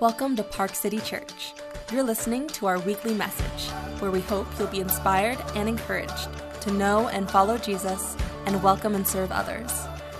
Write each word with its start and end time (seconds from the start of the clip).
Welcome 0.00 0.36
to 0.36 0.44
Park 0.44 0.76
City 0.76 1.00
Church. 1.00 1.54
You're 1.90 2.04
listening 2.04 2.46
to 2.50 2.66
our 2.66 2.78
weekly 2.78 3.14
message, 3.14 3.68
where 3.98 4.12
we 4.12 4.20
hope 4.20 4.46
you'll 4.56 4.68
be 4.68 4.78
inspired 4.78 5.38
and 5.56 5.68
encouraged 5.68 6.28
to 6.60 6.70
know 6.70 7.08
and 7.08 7.28
follow 7.28 7.58
Jesus 7.58 8.16
and 8.46 8.62
welcome 8.62 8.94
and 8.94 9.04
serve 9.04 9.32
others. 9.32 9.72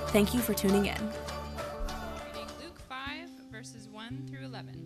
Thank 0.08 0.34
you 0.34 0.40
for 0.40 0.52
tuning 0.52 0.86
in. 0.86 1.12
Reading 2.26 2.48
Luke 2.60 2.80
5, 2.88 3.28
verses 3.52 3.88
1 3.88 4.26
through 4.28 4.46
11. 4.46 4.82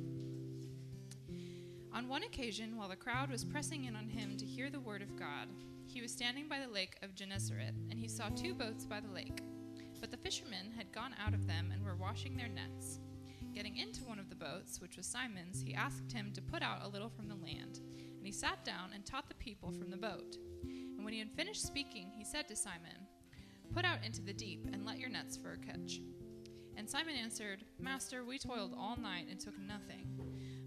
On 1.95 2.07
one 2.07 2.25
occasion, 2.25 2.77
while 2.77 2.91
the 2.91 2.95
crowd 2.95 3.31
was 3.31 3.47
pressing 3.47 3.87
in 3.87 3.97
on 3.97 4.11
him 4.11 4.37
to 4.37 4.45
hear 4.45 4.69
the 4.69 4.79
word 4.79 5.01
of 5.01 5.17
God, 5.17 5.49
he 5.87 6.03
was 6.03 6.13
standing 6.13 6.51
by 6.51 6.61
the 6.61 6.71
lake 6.71 6.99
of 7.01 7.15
Gennesaret, 7.15 7.73
and 7.91 7.99
he 7.99 8.09
saw 8.09 8.29
two 8.29 8.53
boats 8.53 8.85
by 8.85 9.01
the 9.01 9.15
lake. 9.15 9.41
But 10.03 10.11
the 10.11 10.19
fishermen 10.19 10.71
had 10.77 10.93
gone 10.93 11.15
out 11.19 11.33
of 11.33 11.47
them 11.47 11.71
and 11.73 11.83
were 11.83 11.97
washing 11.97 12.37
their 12.37 12.49
nets. 12.49 12.99
Getting 13.55 13.77
into 13.77 14.05
one 14.05 14.19
of 14.19 14.31
the 14.31 14.35
boats, 14.35 14.81
which 14.81 14.97
was 14.97 15.07
Simon's, 15.07 15.61
he 15.61 15.75
asked 15.75 16.11
him 16.11 16.33
to 16.33 16.41
put 16.41 16.63
out 16.63 16.85
a 16.85 16.89
little 16.89 17.11
from 17.11 17.29
the 17.29 17.35
land. 17.35 17.81
And 18.17 18.25
he 18.25 18.33
sat 18.33 18.65
down 18.65 18.91
and 18.95 19.05
taught 19.05 19.29
the 19.29 19.35
people 19.35 19.73
from 19.73 19.91
the 19.91 19.97
boat. 19.97 20.37
And 20.63 21.05
when 21.05 21.13
he 21.13 21.19
had 21.19 21.31
finished 21.31 21.67
speaking, 21.67 22.11
he 22.17 22.25
said 22.25 22.49
to 22.49 22.57
Simon, 22.57 23.07
Put 23.75 23.85
out 23.85 24.05
into 24.05 24.23
the 24.23 24.33
deep 24.33 24.67
and 24.73 24.87
let 24.87 24.99
your 24.99 25.11
nets 25.11 25.37
for 25.37 25.53
a 25.53 25.59
catch. 25.59 26.01
And 26.77 26.89
Simon 26.89 27.15
answered, 27.15 27.65
Master, 27.79 28.25
we 28.25 28.39
toiled 28.39 28.75
all 28.79 28.97
night 28.97 29.27
and 29.31 29.39
took 29.39 29.59
nothing. 29.59 30.07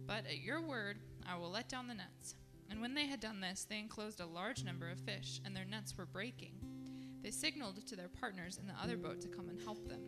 But 0.05 0.26
at 0.27 0.41
your 0.41 0.62
word, 0.62 0.99
I 1.27 1.38
will 1.38 1.49
let 1.49 1.70
down 1.70 1.88
the 1.88 1.95
nets. 1.95 2.35
And 2.70 2.81
when 2.81 2.93
they 2.93 3.07
had 3.07 3.20
done 3.20 3.41
this, 3.41 3.65
they 3.67 3.79
enclosed 3.79 4.20
a 4.20 4.26
large 4.26 4.63
number 4.63 4.90
of 4.90 4.99
fish, 4.99 5.40
and 5.43 5.55
their 5.55 5.65
nets 5.65 5.98
were 5.98 6.05
breaking. 6.05 6.54
They 7.23 7.31
signaled 7.31 7.85
to 7.88 7.95
their 7.95 8.09
partners 8.09 8.59
in 8.59 8.67
the 8.67 8.73
other 8.81 8.98
boat 8.98 9.21
to 9.21 9.27
come 9.27 9.49
and 9.49 9.59
help 9.59 9.88
them. 9.88 10.02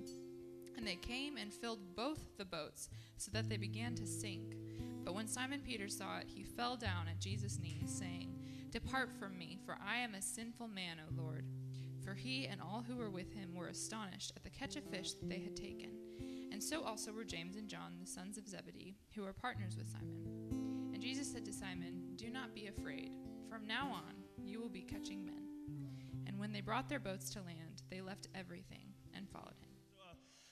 And 0.77 0.85
they 0.85 0.95
came 0.95 1.37
and 1.37 1.51
filled 1.53 1.95
both 1.95 2.37
the 2.37 2.45
boats, 2.45 2.89
so 3.17 3.31
that 3.33 3.49
they 3.49 3.57
began 3.57 3.95
to 3.95 4.05
sink. 4.05 4.55
But 5.03 5.15
when 5.15 5.27
Simon 5.27 5.61
Peter 5.65 5.87
saw 5.87 6.19
it, 6.19 6.27
he 6.27 6.43
fell 6.43 6.77
down 6.77 7.07
at 7.07 7.19
Jesus' 7.19 7.59
knees, 7.59 7.91
saying, 7.97 8.33
Depart 8.71 9.09
from 9.17 9.37
me, 9.37 9.57
for 9.65 9.77
I 9.85 9.97
am 9.97 10.13
a 10.13 10.21
sinful 10.21 10.67
man, 10.67 10.97
O 10.99 11.21
Lord. 11.21 11.45
For 12.03 12.13
he 12.13 12.47
and 12.47 12.61
all 12.61 12.85
who 12.87 12.95
were 12.95 13.09
with 13.09 13.33
him 13.33 13.55
were 13.55 13.67
astonished 13.67 14.33
at 14.35 14.43
the 14.43 14.49
catch 14.49 14.75
of 14.75 14.83
fish 14.83 15.13
that 15.13 15.29
they 15.29 15.39
had 15.39 15.55
taken. 15.55 15.91
And 16.51 16.63
so 16.63 16.83
also 16.83 17.11
were 17.11 17.23
James 17.23 17.55
and 17.55 17.67
John, 17.67 17.97
the 17.99 18.07
sons 18.07 18.37
of 18.37 18.47
Zebedee, 18.47 18.95
who 19.13 19.23
were 19.23 19.33
partners 19.33 19.75
with 19.77 19.87
Simon. 19.91 20.91
And 20.93 21.01
Jesus 21.01 21.31
said 21.31 21.45
to 21.45 21.53
Simon, 21.53 22.13
Do 22.15 22.29
not 22.29 22.55
be 22.55 22.67
afraid. 22.67 23.11
From 23.49 23.67
now 23.67 23.89
on, 23.91 24.15
you 24.43 24.59
will 24.59 24.69
be 24.69 24.81
catching 24.81 25.25
men. 25.25 25.47
And 26.25 26.39
when 26.39 26.51
they 26.51 26.61
brought 26.61 26.89
their 26.89 26.99
boats 26.99 27.29
to 27.31 27.39
land, 27.39 27.83
they 27.89 28.01
left 28.01 28.27
everything 28.33 28.93
and 29.13 29.29
followed 29.29 29.55
him. 29.59 29.66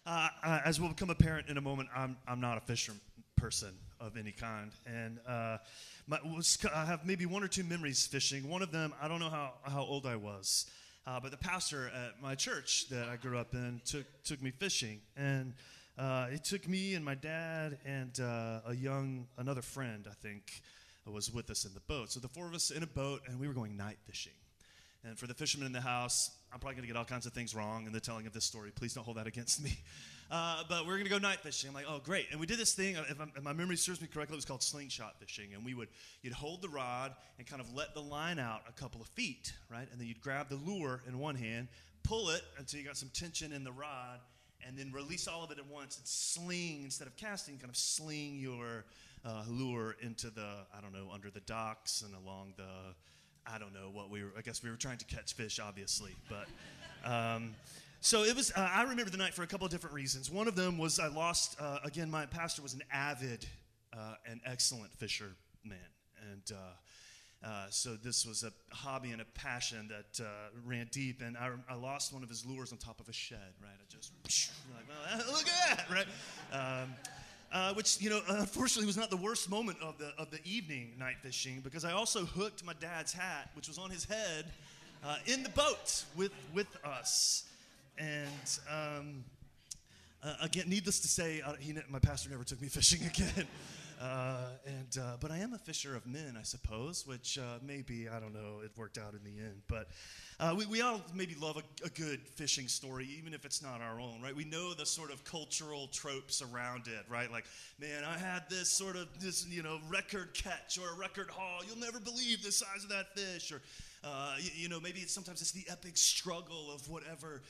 Uh, 0.06 0.30
uh, 0.44 0.60
as 0.64 0.80
will 0.80 0.90
become 0.90 1.10
apparent 1.10 1.50
in 1.50 1.58
a 1.58 1.62
moment, 1.62 1.90
I'm, 1.96 2.16
I'm 2.28 2.40
not 2.40 2.58
a 2.58 2.62
fisher 2.62 2.94
person 3.36 3.74
of 4.00 4.18
any 4.18 4.32
kind. 4.32 4.72
And 4.86 5.20
uh, 5.28 5.58
my, 6.08 6.20
was, 6.24 6.58
I 6.74 6.86
have 6.86 7.06
maybe 7.06 7.26
one 7.26 7.44
or 7.44 7.48
two 7.48 7.64
memories 7.64 8.06
fishing. 8.06 8.48
One 8.48 8.62
of 8.62 8.72
them, 8.72 8.94
I 9.02 9.08
don't 9.08 9.20
know 9.20 9.32
how, 9.32 9.54
how 9.64 9.82
old 9.82 10.06
I 10.06 10.16
was, 10.16 10.68
uh, 11.08 11.20
but 11.20 11.32
the 11.32 11.38
pastor 11.38 11.88
at 11.88 12.22
my 12.22 12.36
church 12.36 12.88
that 12.90 13.10
I 13.10 13.16
grew 13.16 13.40
up 13.40 13.56
in 13.56 13.82
took, 13.84 14.06
took 14.24 14.42
me 14.44 14.52
fishing. 14.52 15.00
And 15.18 15.54
uh, 15.98 16.28
it 16.32 16.44
took 16.44 16.68
me 16.68 16.94
and 16.94 17.04
my 17.04 17.16
dad 17.16 17.80
and 17.84 18.20
uh, 18.20 18.62
a 18.68 18.76
young, 18.76 19.26
another 19.38 19.64
friend, 19.64 20.06
I 20.08 20.14
think, 20.22 20.62
was 21.08 21.34
with 21.34 21.50
us 21.50 21.66
in 21.66 21.74
the 21.74 21.80
boat. 21.82 22.12
So 22.12 22.20
the 22.20 22.28
four 22.28 22.48
of 22.48 22.54
us 22.54 22.70
in 22.70 22.84
a 22.84 22.88
boat, 22.88 23.22
and 23.28 23.40
we 23.40 23.48
were 23.48 23.54
going 23.54 23.76
night 23.76 23.98
fishing. 24.06 24.34
And 25.08 25.20
for 25.20 25.28
the 25.28 25.36
fishermen 25.36 25.68
in 25.68 25.72
the 25.72 25.82
house, 25.82 26.32
I'm 26.52 26.60
probably 26.60 26.76
going 26.76 26.88
to 26.88 26.94
get 26.94 26.98
all 26.98 27.06
kinds 27.06 27.28
of 27.28 27.34
things 27.34 27.54
wrong 27.54 27.86
in 27.86 27.94
the 27.94 28.00
telling 28.00 28.26
of 28.26 28.34
this 28.34 28.44
story. 28.44 28.72
Please 28.74 28.94
don't 28.94 29.04
hold 29.04 29.18
that 29.18 29.28
against 29.28 29.64
me. 29.64 29.78
Uh, 30.32 30.64
but 30.68 30.88
we're 30.88 30.94
going 30.94 31.04
to 31.04 31.10
go 31.12 31.20
night 31.20 31.40
fishing. 31.42 31.68
I'm 31.68 31.76
like, 31.76 31.86
oh, 31.88 32.02
great. 32.04 32.26
And 32.32 32.40
we 32.40 32.48
did 32.48 32.58
this 32.58 32.74
thing, 32.74 32.96
if, 32.96 33.12
if, 33.12 33.44
my 33.44 33.54
memory 33.54 33.78
serves 33.78 34.02
me 34.02 34.08
correctly, 34.12 34.34
it 34.34 34.38
was 34.38 34.44
called 34.44 34.64
slingshot 34.64 35.20
fishing. 35.20 35.54
And 35.54 35.64
we 35.64 35.76
would, 35.76 35.88
you'd 36.24 36.34
hold 36.34 36.64
the 36.64 36.68
rod 36.68 37.14
and 37.38 37.46
kind 37.46 37.62
of 37.62 37.72
let 37.76 37.94
the 37.94 38.02
line 38.02 38.40
out 38.40 38.64
a 38.68 38.72
couple 38.72 39.00
of 39.00 39.08
feet, 39.10 39.54
right? 39.70 39.88
And 39.92 40.02
then 40.02 40.08
you'd 40.08 40.22
grab 40.22 40.50
the 40.50 40.56
lure 40.56 41.04
in 41.08 41.20
one 41.20 41.36
hand, 41.36 41.68
pull 42.02 42.32
it 42.32 42.42
until 42.58 42.80
you 42.80 42.88
got 42.88 42.98
some 42.98 43.12
tension 43.14 43.54
in 43.54 43.64
the 43.64 43.72
rod, 43.72 44.20
and 44.66 44.76
then 44.76 44.92
release 44.92 45.28
all 45.28 45.44
of 45.44 45.52
it 45.52 45.60
at 45.60 45.68
once 45.68 46.00
and 46.00 46.08
sling, 46.08 46.82
instead 46.86 47.08
of 47.08 47.16
casting, 47.18 47.60
kind 47.60 47.70
of 47.70 47.78
sling 47.78 48.40
your 48.40 48.86
uh, 49.24 49.44
lure 49.48 49.96
into 50.02 50.32
the, 50.32 50.66
I 50.76 50.82
don't 50.82 50.92
know, 50.92 51.12
under 51.14 51.30
the 51.30 51.42
docks 51.42 52.02
and 52.02 52.16
along 52.16 52.54
the, 52.58 52.96
I 53.48 53.58
don't 53.58 53.74
know 53.74 53.90
what 53.92 54.10
we 54.10 54.24
were. 54.24 54.32
I 54.38 54.42
guess 54.42 54.64
we 54.64 54.70
were 54.70 54.76
trying 54.76 54.98
to 54.98 55.06
catch 55.06 55.34
fish, 55.34 55.60
obviously, 55.60 56.12
but. 56.30 56.48
Um, 57.10 57.54
so 58.02 58.24
it 58.24 58.36
was. 58.36 58.52
Uh, 58.56 58.70
I 58.72 58.84
remember 58.84 59.10
the 59.10 59.18
night 59.18 59.34
for 59.34 59.42
a 59.42 59.48
couple 59.48 59.66
of 59.66 59.72
different 59.72 59.96
reasons. 59.96 60.30
One 60.30 60.48
of 60.48 60.56
them 60.56 60.78
was 60.78 61.00
I 61.00 61.08
lost. 61.08 61.56
Uh, 61.60 61.80
again, 61.84 62.12
my 62.12 62.28
pastor 62.28 62.62
was 62.62 62.76
an 62.76 62.84
avid 62.92 63.48
uh, 63.94 64.14
and 64.30 64.42
excellent 64.46 64.94
fisherman, 64.94 65.36
and 66.32 66.52
uh, 66.52 67.46
uh, 67.46 67.66
so 67.70 67.96
this 67.96 68.26
was 68.26 68.44
a 68.44 68.52
hobby 68.74 69.12
and 69.12 69.22
a 69.22 69.26
passion 69.26 69.90
that 69.90 70.24
uh, 70.24 70.30
ran 70.66 70.88
deep. 70.92 71.22
And 71.22 71.38
I, 71.38 71.52
I, 71.70 71.76
lost 71.76 72.12
one 72.12 72.24
of 72.24 72.30
his 72.30 72.44
lures 72.46 72.72
on 72.72 72.80
top 72.80 73.00
of 73.00 73.08
a 73.08 73.14
shed. 73.14 73.54
Right, 73.62 73.70
I 73.80 73.86
just 73.88 74.12
like, 74.76 74.86
well, 74.88 75.28
look 75.32 75.48
at 75.48 75.78
that, 75.78 75.86
right. 75.92 76.08
Um, 76.52 76.96
uh, 77.52 77.74
which 77.74 78.02
you 78.02 78.10
know 78.10 78.22
unfortunately 78.28 78.86
was 78.86 78.98
not 78.98 79.10
the 79.10 79.18
worst 79.18 79.50
moment 79.50 79.78
of 79.82 79.98
the 79.98 80.12
of 80.18 80.30
the 80.32 80.40
evening 80.44 80.94
night 80.98 81.16
fishing 81.22 81.62
because 81.64 81.86
I 81.86 81.92
also 81.92 82.26
hooked 82.26 82.64
my 82.66 82.74
dad's 82.80 83.14
hat, 83.14 83.50
which 83.56 83.68
was 83.68 83.78
on 83.78 83.90
his 83.90 84.06
head, 84.06 84.46
uh, 85.04 85.18
in 85.26 85.44
the 85.44 85.50
boat 85.50 86.04
with 86.16 86.32
with 86.54 86.68
us, 86.84 87.44
and 87.98 88.60
um, 88.70 89.24
uh, 90.24 90.34
again, 90.42 90.66
needless 90.68 91.00
to 91.02 91.08
say, 91.08 91.42
uh, 91.42 91.54
he, 91.60 91.74
my 91.90 92.00
pastor 92.00 92.30
never 92.30 92.44
took 92.44 92.62
me 92.62 92.68
fishing 92.68 93.06
again. 93.08 93.48
Uh, 94.02 94.50
and 94.66 95.20
but 95.20 95.32
I 95.32 95.38
am 95.38 95.54
a 95.54 95.58
fisher 95.58 95.96
of 95.96 96.06
men, 96.06 96.38
I 96.40 96.44
suppose, 96.44 97.06
which 97.08 97.38
maybe 97.66 98.08
I 98.10 98.20
don't 98.20 98.34
know. 98.34 98.62
It 98.64 98.72
worked 98.78 98.98
out 98.98 99.14
in 99.14 99.24
the 99.24 99.40
end, 99.40 99.62
but 99.68 99.90
uh, 100.38 100.54
we, 100.58 100.66
we 100.66 100.82
all 100.82 101.02
maybe 101.14 101.34
love 101.40 101.56
a, 101.56 101.86
a, 101.86 101.90
good 101.90 102.20
fishing 102.28 102.68
story, 102.68 103.08
even 103.18 103.34
if 103.34 103.46
it's 103.46 103.64
not 103.64 103.80
our 103.80 104.02
own, 104.02 104.22
right? 104.22 104.36
We 104.36 104.44
know 104.44 104.74
the 104.74 104.86
sort 104.86 105.10
of 105.10 105.24
cultural 105.24 105.88
tropes 105.88 106.42
around 106.42 106.88
it, 106.88 107.06
right? 107.08 107.32
Like, 107.32 107.46
man, 107.80 108.04
I 108.04 108.18
had 108.18 108.44
this 108.50 108.70
sort 108.70 108.98
of 108.98 109.08
this, 109.22 109.48
you 109.48 109.64
know, 109.64 109.80
record 109.90 110.34
catch 110.34 110.78
or 110.78 110.94
a 110.94 110.98
record 110.98 111.30
haul. 111.30 111.62
You'll 111.66 111.80
never 111.80 112.02
believe 112.02 112.44
the 112.44 112.52
size 112.52 112.84
of 112.84 112.90
that 112.90 113.18
fish. 113.18 113.54
Or, 113.54 113.62
uh, 114.04 114.36
you, 114.40 114.50
you, 114.56 114.70
know, 114.70 114.82
maybe 114.82 115.00
it's, 115.00 115.14
sometimes 115.14 115.42
it's 115.42 115.54
the 115.54 115.66
epic 115.72 115.96
struggle 115.96 116.70
of 116.74 116.90
whatever, 116.90 117.42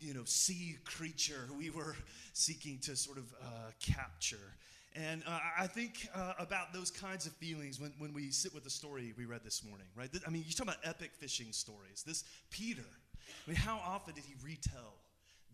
you 0.00 0.14
know, 0.14 0.24
sea 0.24 0.78
creature 0.86 1.46
we 1.58 1.68
were 1.68 1.94
seeking 2.32 2.78
to 2.78 2.96
sort 2.96 3.18
of 3.18 3.30
uh, 3.42 3.70
capture. 3.80 4.54
And 4.96 5.22
uh, 5.26 5.38
I 5.58 5.66
think 5.68 6.08
uh, 6.14 6.32
about 6.38 6.72
those 6.72 6.90
kinds 6.90 7.26
of 7.26 7.32
feelings 7.34 7.80
when, 7.80 7.92
when 7.98 8.12
we 8.12 8.30
sit 8.30 8.52
with 8.52 8.64
the 8.64 8.70
story 8.70 9.14
we 9.16 9.24
read 9.24 9.42
this 9.44 9.64
morning, 9.64 9.86
right? 9.96 10.10
I 10.26 10.30
mean, 10.30 10.44
you 10.46 10.52
talk 10.52 10.66
about 10.66 10.78
epic 10.82 11.12
fishing 11.14 11.52
stories. 11.52 12.02
This 12.04 12.24
Peter, 12.50 12.82
I 13.46 13.50
mean, 13.50 13.56
how 13.56 13.80
often 13.86 14.14
did 14.14 14.24
he 14.24 14.34
retell 14.44 14.94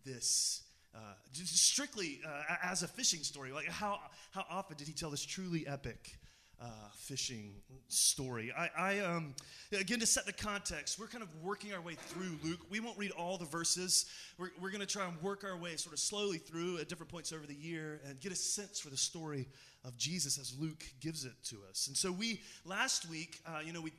this? 0.05 0.63
Uh, 0.95 1.13
strictly 1.45 2.21
uh, 2.27 2.55
as 2.63 2.83
a 2.83 2.89
fishing 2.89 3.23
story, 3.23 3.53
like 3.53 3.69
how, 3.69 4.01
how 4.31 4.47
often 4.49 4.79
did 4.79 4.87
he 4.87 4.95
tell 4.95 5.11
this 5.11 5.23
truly 5.23 5.67
epic 5.67 6.17
uh, 6.61 6.67
fishing 6.95 7.53
story. 7.89 8.53
I, 8.57 8.71
I 8.79 8.99
um, 9.01 9.35
again, 9.73 10.01
to 10.01 10.07
set 10.07 10.27
the 10.27 10.33
context, 10.33 10.99
we're 10.99 11.07
kind 11.07 11.23
of 11.23 11.29
working 11.43 11.75
our 11.75 11.81
way 11.81 11.95
through 11.95 12.39
Luke. 12.43 12.61
We 12.71 12.81
won't 12.81 12.99
read 12.99 13.11
all 13.13 13.37
the 13.37 13.45
verses. 13.45 14.07
We're, 14.39 14.51
we're 14.61 14.71
going 14.71 14.81
to 14.81 14.87
try 14.87 15.07
and 15.07 15.21
work 15.23 15.45
our 15.45 15.57
way 15.57 15.77
sort 15.77 15.93
of 15.93 15.99
slowly 15.99 16.39
through 16.39 16.79
at 16.79 16.89
different 16.89 17.11
points 17.11 17.33
over 17.33 17.47
the 17.47 17.55
year 17.55 18.01
and 18.09 18.19
get 18.21 18.33
a 18.33 18.37
sense 18.37 18.81
for 18.81 18.91
the 18.91 18.97
story 18.97 19.49
of 19.85 19.97
Jesus 19.97 20.39
as 20.39 20.57
Luke 20.59 20.85
gives 21.01 21.25
it 21.25 21.35
to 21.45 21.59
us. 21.69 21.87
And 21.89 21.97
so 21.97 22.11
we, 22.11 22.41
last 22.65 23.09
week, 23.09 23.41
uh, 23.47 23.61
you 23.65 23.73
know, 23.73 23.81
we, 23.81 23.93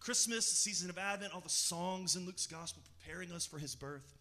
Christmas, 0.00 0.46
season 0.46 0.90
of 0.90 0.98
Advent, 0.98 1.32
all 1.32 1.40
the 1.40 1.48
songs 1.48 2.16
in 2.16 2.26
Luke's 2.26 2.46
gospel 2.46 2.82
preparing 2.98 3.32
us 3.32 3.46
for 3.46 3.58
his 3.58 3.74
birth. 3.74 4.19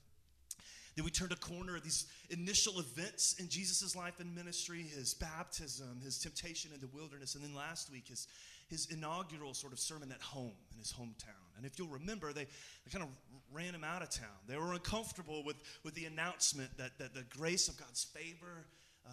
Then 0.95 1.05
we 1.05 1.11
turned 1.11 1.31
a 1.31 1.37
corner 1.37 1.75
of 1.75 1.83
these 1.83 2.05
initial 2.29 2.79
events 2.79 3.35
in 3.39 3.49
Jesus' 3.49 3.95
life 3.95 4.19
and 4.19 4.35
ministry, 4.35 4.83
his 4.83 5.13
baptism, 5.13 6.01
his 6.03 6.19
temptation 6.19 6.71
in 6.73 6.81
the 6.81 6.87
wilderness, 6.87 7.35
and 7.35 7.43
then 7.43 7.55
last 7.55 7.91
week, 7.91 8.07
his, 8.07 8.27
his 8.69 8.87
inaugural 8.91 9.53
sort 9.53 9.73
of 9.73 9.79
sermon 9.79 10.11
at 10.11 10.21
home 10.21 10.57
in 10.71 10.77
his 10.77 10.91
hometown. 10.91 11.49
And 11.57 11.65
if 11.65 11.77
you'll 11.77 11.87
remember, 11.89 12.33
they, 12.33 12.45
they 12.45 12.91
kind 12.91 13.03
of 13.03 13.09
ran 13.51 13.73
him 13.73 13.83
out 13.83 14.01
of 14.01 14.09
town. 14.09 14.27
They 14.47 14.57
were 14.57 14.73
uncomfortable 14.73 15.43
with, 15.43 15.57
with 15.83 15.93
the 15.93 16.05
announcement 16.05 16.77
that, 16.77 16.97
that 16.99 17.13
the 17.13 17.23
grace 17.37 17.67
of 17.67 17.77
God's 17.77 18.03
favor 18.03 18.65
uh, 19.05 19.09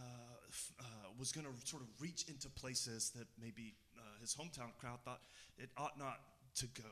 uh, 0.81 0.85
was 1.19 1.33
going 1.33 1.47
to 1.47 1.67
sort 1.67 1.83
of 1.83 1.89
reach 2.00 2.25
into 2.29 2.49
places 2.50 3.11
that 3.17 3.27
maybe 3.41 3.75
uh, 3.97 4.00
his 4.21 4.35
hometown 4.35 4.77
crowd 4.79 4.99
thought 5.05 5.21
it 5.59 5.71
ought 5.77 5.99
not 5.99 6.21
to 6.56 6.67
go. 6.67 6.89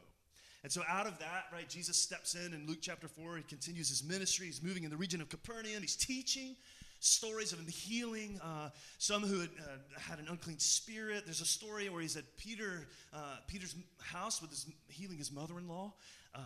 And 0.65 0.73
so, 0.73 0.83
out 0.89 1.07
of 1.07 1.19
that, 1.19 1.45
right, 1.53 1.69
Jesus 1.69 1.99
steps 1.99 2.35
in 2.35 2.55
in 2.55 2.67
Luke 2.67 2.79
chapter 2.81 3.07
4. 3.07 3.37
He 3.37 3.43
continues 3.43 3.91
his 3.91 4.03
ministry. 4.03 4.47
He's 4.47 4.63
moving 4.63 4.85
in 4.85 4.91
the 4.91 4.97
region 4.97 5.21
of 5.21 5.29
Capernaum. 5.29 5.83
He's 5.83 5.95
teaching 5.95 6.57
stories 7.01 7.53
of 7.53 7.59
him 7.59 7.67
healing 7.67 8.41
uh, 8.43 8.71
some 8.97 9.23
who 9.23 9.41
had, 9.41 9.51
uh, 9.61 10.01
had 10.01 10.19
an 10.19 10.27
unclean 10.31 10.59
spirit. 10.59 11.25
There's 11.27 11.43
a 11.43 11.47
story 11.47 11.91
where 11.91 12.01
he's 12.01 12.17
at 12.17 12.25
Peter, 12.39 12.87
uh, 13.13 13.37
Peter's 13.47 13.77
house 14.01 14.41
with 14.41 14.49
his, 14.49 14.67
healing 14.89 15.19
his 15.19 15.31
mother 15.31 15.59
in 15.59 15.69
law. 15.69 15.93
uh, 16.35 16.41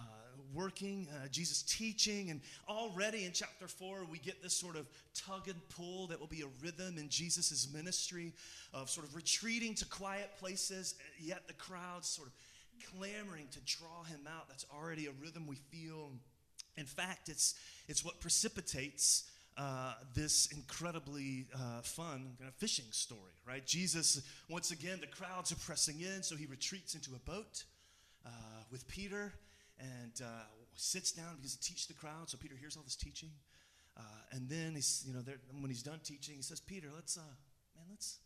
working, 0.54 1.06
uh, 1.12 1.28
Jesus 1.28 1.62
teaching, 1.62 2.30
and 2.30 2.40
already 2.68 3.24
in 3.24 3.32
chapter 3.32 3.68
four, 3.68 4.04
we 4.10 4.18
get 4.18 4.42
this 4.42 4.54
sort 4.54 4.76
of 4.76 4.86
tug 5.14 5.48
and 5.48 5.56
pull 5.68 6.06
that 6.06 6.18
will 6.18 6.26
be 6.26 6.42
a 6.42 6.64
rhythm 6.64 6.98
in 6.98 7.08
Jesus' 7.08 7.68
ministry 7.72 8.32
of 8.72 8.88
sort 8.88 9.06
of 9.06 9.14
retreating 9.14 9.74
to 9.74 9.84
quiet 9.86 10.30
places, 10.38 10.94
yet 11.20 11.46
the 11.46 11.54
crowds 11.54 12.08
sort 12.08 12.28
of 12.28 12.34
clamoring 12.92 13.48
to 13.52 13.60
draw 13.60 14.04
him 14.04 14.20
out. 14.26 14.48
That's 14.48 14.66
already 14.72 15.06
a 15.06 15.12
rhythm 15.22 15.46
we 15.46 15.56
feel. 15.56 16.10
In 16.76 16.86
fact, 16.86 17.28
it's, 17.28 17.54
it's 17.88 18.04
what 18.04 18.20
precipitates 18.20 19.30
uh, 19.56 19.94
this 20.14 20.46
incredibly 20.52 21.46
uh, 21.52 21.80
fun 21.82 22.36
kind 22.38 22.48
of 22.48 22.54
fishing 22.54 22.84
story, 22.92 23.34
right? 23.46 23.66
Jesus, 23.66 24.22
once 24.48 24.70
again, 24.70 25.00
the 25.00 25.08
crowds 25.08 25.50
are 25.50 25.56
pressing 25.56 26.00
in, 26.00 26.22
so 26.22 26.36
he 26.36 26.46
retreats 26.46 26.94
into 26.94 27.10
a 27.16 27.18
boat 27.30 27.64
uh, 28.24 28.30
with 28.70 28.86
Peter 28.86 29.32
and 29.80 30.12
uh, 30.24 30.28
sits 30.76 31.10
down 31.10 31.34
because 31.36 31.56
to 31.56 31.60
teach 31.60 31.88
the 31.88 31.94
crowd. 31.94 32.30
So 32.30 32.38
Peter 32.38 32.54
hears 32.54 32.76
all 32.76 32.84
this 32.84 32.94
teaching, 32.94 33.30
uh, 33.96 34.02
and 34.30 34.48
then 34.48 34.74
he's, 34.76 35.04
you 35.06 35.12
know, 35.12 35.22
when 35.60 35.70
he's 35.70 35.82
done 35.82 35.98
teaching, 36.04 36.36
he 36.36 36.42
says, 36.42 36.60
"Peter, 36.60 36.88
let's, 36.94 37.16
man, 37.16 37.86
let's, 37.90 38.18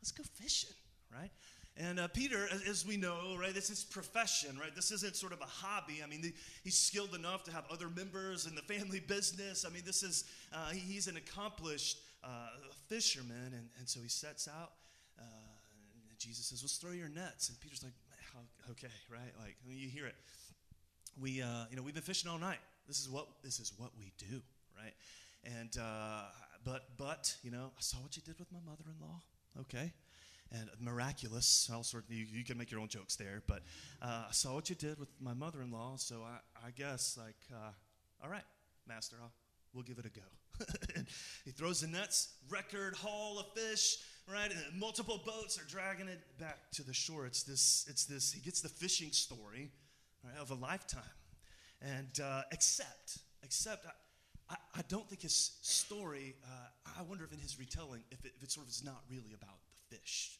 let's 0.00 0.10
go 0.10 0.24
fishing, 0.34 0.74
right?" 1.14 1.30
And 1.76 1.98
uh, 1.98 2.08
Peter, 2.08 2.48
as, 2.68 2.86
we 2.86 2.98
know, 2.98 3.34
right, 3.38 3.54
this 3.54 3.70
is 3.70 3.82
profession, 3.82 4.58
right? 4.60 4.74
This 4.74 4.90
isn't 4.90 5.16
sort 5.16 5.32
of 5.32 5.40
a 5.40 5.46
hobby. 5.46 6.00
I 6.04 6.06
mean, 6.06 6.32
he's 6.62 6.76
skilled 6.76 7.14
enough 7.14 7.44
to 7.44 7.52
have 7.52 7.64
other 7.70 7.88
members 7.88 8.46
in 8.46 8.54
the 8.54 8.62
family 8.62 9.00
business. 9.06 9.64
I 9.66 9.72
mean, 9.72 9.82
this 9.86 10.02
is, 10.02 10.24
uh, 10.52 10.70
he, 10.70 10.80
he's 10.80 11.06
an 11.06 11.16
accomplished 11.16 11.98
uh, 12.22 12.48
fisherman. 12.88 13.52
And, 13.54 13.68
and 13.78 13.88
so 13.88 14.00
he 14.00 14.08
sets 14.08 14.48
out. 14.48 14.72
Uh, 15.18 15.22
and 15.22 16.18
Jesus 16.18 16.46
says, 16.46 16.62
let's 16.62 16.76
throw 16.76 16.90
your 16.90 17.08
nets. 17.08 17.48
And 17.48 17.58
Peter's 17.58 17.82
like, 17.82 17.94
okay, 18.70 18.92
right? 19.10 19.32
Like, 19.40 19.56
you 19.66 19.88
hear 19.88 20.06
it. 20.06 20.14
We, 21.18 21.40
uh, 21.40 21.64
you 21.70 21.76
know, 21.76 21.82
we've 21.82 21.94
been 21.94 22.02
fishing 22.02 22.30
all 22.30 22.38
night. 22.38 22.60
This 22.86 23.00
is 23.00 23.08
what, 23.08 23.28
this 23.42 23.60
is 23.60 23.72
what 23.78 23.90
we 23.98 24.12
do, 24.18 24.42
right? 24.76 24.92
And, 25.58 25.74
uh, 25.80 26.24
but, 26.64 26.98
but, 26.98 27.34
you 27.42 27.50
know, 27.50 27.70
I 27.76 27.80
saw 27.80 27.96
what 27.98 28.14
you 28.14 28.22
did 28.22 28.38
with 28.38 28.52
my 28.52 28.58
mother-in-law. 28.66 29.20
Okay 29.60 29.92
and 30.52 30.70
miraculous. 30.80 31.70
All 31.72 31.82
sort 31.82 32.04
you, 32.08 32.26
you 32.30 32.44
can 32.44 32.58
make 32.58 32.70
your 32.70 32.80
own 32.80 32.88
jokes 32.88 33.16
there, 33.16 33.42
but 33.46 33.62
uh, 34.00 34.24
I 34.28 34.32
saw 34.32 34.54
what 34.54 34.68
you 34.68 34.76
did 34.76 34.98
with 34.98 35.08
my 35.20 35.34
mother-in-law, 35.34 35.96
so 35.96 36.22
I, 36.22 36.66
I 36.66 36.70
guess 36.70 37.18
like, 37.20 37.36
uh, 37.52 37.70
all 38.22 38.30
right, 38.30 38.44
master, 38.86 39.16
I'll, 39.22 39.32
we'll 39.72 39.84
give 39.84 39.98
it 39.98 40.06
a 40.06 40.10
go. 40.10 40.22
he 41.44 41.50
throws 41.50 41.80
the 41.80 41.86
nets, 41.86 42.34
record 42.50 42.94
haul 42.94 43.38
of 43.38 43.46
fish, 43.54 43.96
right? 44.30 44.50
And 44.50 44.78
multiple 44.78 45.20
boats 45.24 45.58
are 45.58 45.64
dragging 45.68 46.08
it 46.08 46.20
back 46.38 46.70
to 46.72 46.84
the 46.84 46.92
shore. 46.92 47.26
It's 47.26 47.42
this, 47.42 47.86
it's 47.88 48.04
this. 48.04 48.32
He 48.32 48.40
gets 48.40 48.60
the 48.60 48.68
fishing 48.68 49.10
story 49.10 49.70
right, 50.22 50.36
of 50.40 50.50
a 50.50 50.54
lifetime, 50.54 51.02
and 51.80 52.20
uh, 52.22 52.42
except, 52.52 53.18
except. 53.42 53.86
I, 53.86 53.90
I, 54.50 54.56
I 54.76 54.82
don't 54.88 55.08
think 55.08 55.22
his 55.22 55.52
story, 55.62 56.34
uh, 56.44 56.98
I 56.98 57.02
wonder 57.02 57.24
if 57.24 57.32
in 57.32 57.38
his 57.38 57.58
retelling, 57.58 58.02
if 58.10 58.24
it, 58.24 58.32
if 58.36 58.42
it 58.42 58.50
sort 58.50 58.66
of 58.66 58.70
is 58.70 58.84
not 58.84 59.00
really 59.08 59.32
about 59.32 59.58
the 59.90 59.96
fish. 59.96 60.38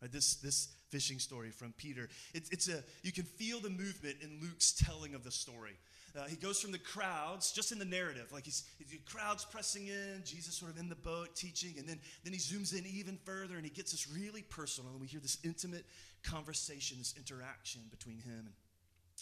Right, 0.00 0.10
this, 0.10 0.36
this 0.36 0.68
fishing 0.88 1.18
story 1.18 1.50
from 1.50 1.74
Peter. 1.76 2.08
It, 2.32 2.44
it's 2.50 2.68
a, 2.68 2.82
you 3.02 3.12
can 3.12 3.24
feel 3.24 3.60
the 3.60 3.68
movement 3.68 4.16
in 4.22 4.40
Luke's 4.40 4.72
telling 4.72 5.14
of 5.14 5.24
the 5.24 5.30
story. 5.30 5.76
Uh, 6.18 6.24
he 6.24 6.36
goes 6.36 6.60
from 6.60 6.72
the 6.72 6.78
crowds, 6.78 7.52
just 7.52 7.70
in 7.70 7.78
the 7.78 7.84
narrative, 7.84 8.32
like 8.32 8.44
he's, 8.44 8.64
crowds 9.06 9.44
pressing 9.44 9.86
in, 9.86 10.22
Jesus 10.24 10.56
sort 10.56 10.72
of 10.72 10.78
in 10.78 10.88
the 10.88 10.96
boat 10.96 11.36
teaching, 11.36 11.74
and 11.78 11.86
then, 11.86 12.00
then 12.24 12.32
he 12.32 12.38
zooms 12.38 12.76
in 12.76 12.84
even 12.86 13.16
further 13.24 13.54
and 13.56 13.64
he 13.64 13.70
gets 13.70 13.92
this 13.92 14.08
really 14.10 14.42
personal, 14.42 14.90
and 14.90 15.00
we 15.00 15.06
hear 15.06 15.20
this 15.20 15.38
intimate 15.44 15.84
conversation, 16.24 16.98
this 16.98 17.14
interaction 17.16 17.82
between 17.90 18.18
him 18.18 18.48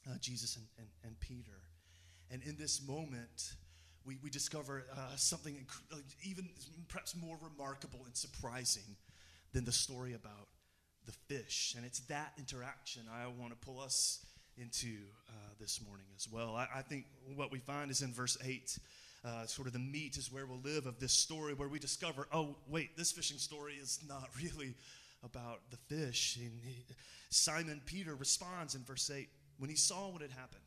and 0.07 0.15
uh, 0.15 0.19
Jesus 0.21 0.57
and, 0.57 0.65
and, 0.79 0.87
and, 1.05 1.21
Peter. 1.21 1.61
And 2.31 2.43
in 2.45 2.57
this 2.57 2.87
moment, 2.87 3.53
we, 4.07 4.17
we 4.23 4.31
discover 4.31 4.85
uh, 4.93 5.17
something 5.17 5.55
inc- 5.55 6.03
even 6.23 6.49
perhaps 6.89 7.15
more 7.17 7.37
remarkable 7.43 8.01
and 8.07 8.17
surprising 8.17 8.97
than 9.53 9.65
the 9.65 9.73
story 9.73 10.15
about 10.15 10.49
the 11.09 11.35
fish. 11.35 11.75
And 11.77 11.87
it's 11.87 12.01
that 12.01 12.33
interaction 12.39 13.03
I 13.13 13.27
want 13.27 13.59
to 13.59 13.67
pull 13.67 13.81
us 13.81 14.25
into 14.59 14.89
uh, 15.29 15.33
this 15.59 15.81
morning 15.87 16.07
as 16.17 16.29
well. 16.31 16.55
I, 16.55 16.67
I, 16.77 16.83
think 16.83 17.07
what 17.35 17.51
we 17.51 17.59
find 17.59 17.91
is 17.91 18.03
in 18.03 18.13
verse 18.13 18.37
8. 18.45 18.79
Uh, 19.25 19.47
sort 19.47 19.67
of 19.67 19.73
the 19.73 19.79
meat 19.79 20.17
is 20.17 20.33
where 20.33 20.47
we'll 20.47 20.61
live 20.61 20.87
of 20.87 21.01
this 21.01 21.13
story 21.13 21.53
where 21.53 21.69
we 21.69 21.81
discover 21.81 22.29
oh 22.33 22.55
wait 22.69 22.97
this 22.97 23.11
fishing 23.11 23.37
story 23.37 23.75
is 23.75 23.99
not 24.09 24.29
really 24.43 24.75
about 25.25 25.59
the 25.71 25.77
fish 25.93 26.39
and 26.41 26.53
he, 26.63 26.85
simon 27.29 27.81
peter 27.85 28.15
responds 28.15 28.77
in 28.77 28.85
verse 28.85 29.11
8 29.11 29.29
when 29.59 29.69
he 29.69 29.75
saw 29.75 30.09
what 30.09 30.23
had 30.23 30.31
happened 30.31 30.63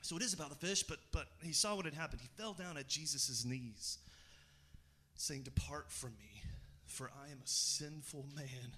so 0.00 0.16
it 0.16 0.22
is 0.22 0.32
about 0.32 0.48
the 0.48 0.66
fish 0.66 0.84
but 0.84 0.98
but 1.10 1.26
he 1.42 1.52
saw 1.52 1.74
what 1.74 1.84
had 1.84 1.94
happened 1.94 2.20
he 2.22 2.28
fell 2.40 2.52
down 2.52 2.76
at 2.76 2.86
jesus' 2.86 3.44
knees 3.44 3.98
saying 5.16 5.42
depart 5.42 5.90
from 5.90 6.10
me 6.20 6.42
for 6.86 7.10
i 7.20 7.32
am 7.32 7.38
a 7.44 7.48
sinful 7.48 8.26
man 8.36 8.76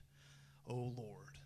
oh 0.69 0.93
Lord. 0.97 1.39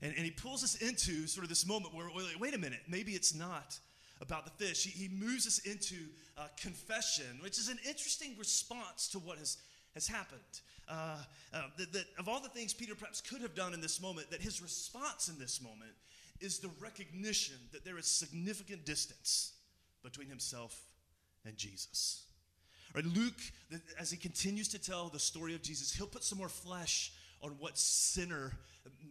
And, 0.00 0.14
and 0.16 0.24
he 0.24 0.30
pulls 0.30 0.62
us 0.62 0.76
into 0.76 1.26
sort 1.26 1.44
of 1.44 1.48
this 1.48 1.66
moment 1.66 1.94
where, 1.94 2.06
like, 2.06 2.40
wait 2.40 2.54
a 2.54 2.58
minute, 2.58 2.80
maybe 2.88 3.12
it's 3.12 3.34
not 3.34 3.78
about 4.20 4.44
the 4.44 4.64
fish. 4.64 4.84
He, 4.84 4.90
he 4.90 5.08
moves 5.08 5.46
us 5.46 5.58
into 5.60 5.96
uh, 6.36 6.46
confession, 6.60 7.38
which 7.42 7.58
is 7.58 7.68
an 7.68 7.78
interesting 7.86 8.36
response 8.38 9.08
to 9.08 9.18
what 9.18 9.38
has, 9.38 9.58
has 9.94 10.06
happened. 10.06 10.40
Uh, 10.88 11.16
uh, 11.52 11.62
that, 11.76 11.92
that 11.92 12.04
of 12.18 12.28
all 12.28 12.40
the 12.40 12.48
things 12.48 12.72
Peter 12.72 12.94
perhaps 12.94 13.20
could 13.20 13.42
have 13.42 13.54
done 13.54 13.74
in 13.74 13.80
this 13.80 14.00
moment, 14.00 14.30
that 14.30 14.40
his 14.40 14.62
response 14.62 15.28
in 15.28 15.38
this 15.38 15.60
moment 15.60 15.92
is 16.40 16.60
the 16.60 16.70
recognition 16.80 17.56
that 17.72 17.84
there 17.84 17.98
is 17.98 18.06
significant 18.06 18.86
distance 18.86 19.52
between 20.02 20.28
himself 20.28 20.80
and 21.44 21.56
Jesus. 21.56 22.24
Right, 22.94 23.04
Luke, 23.04 23.40
as 23.98 24.10
he 24.10 24.16
continues 24.16 24.68
to 24.68 24.78
tell 24.78 25.08
the 25.08 25.18
story 25.18 25.54
of 25.54 25.62
Jesus, 25.62 25.92
he'll 25.92 26.06
put 26.06 26.24
some 26.24 26.38
more 26.38 26.48
flesh 26.48 27.12
on 27.42 27.50
what 27.58 27.78
sinner 27.78 28.52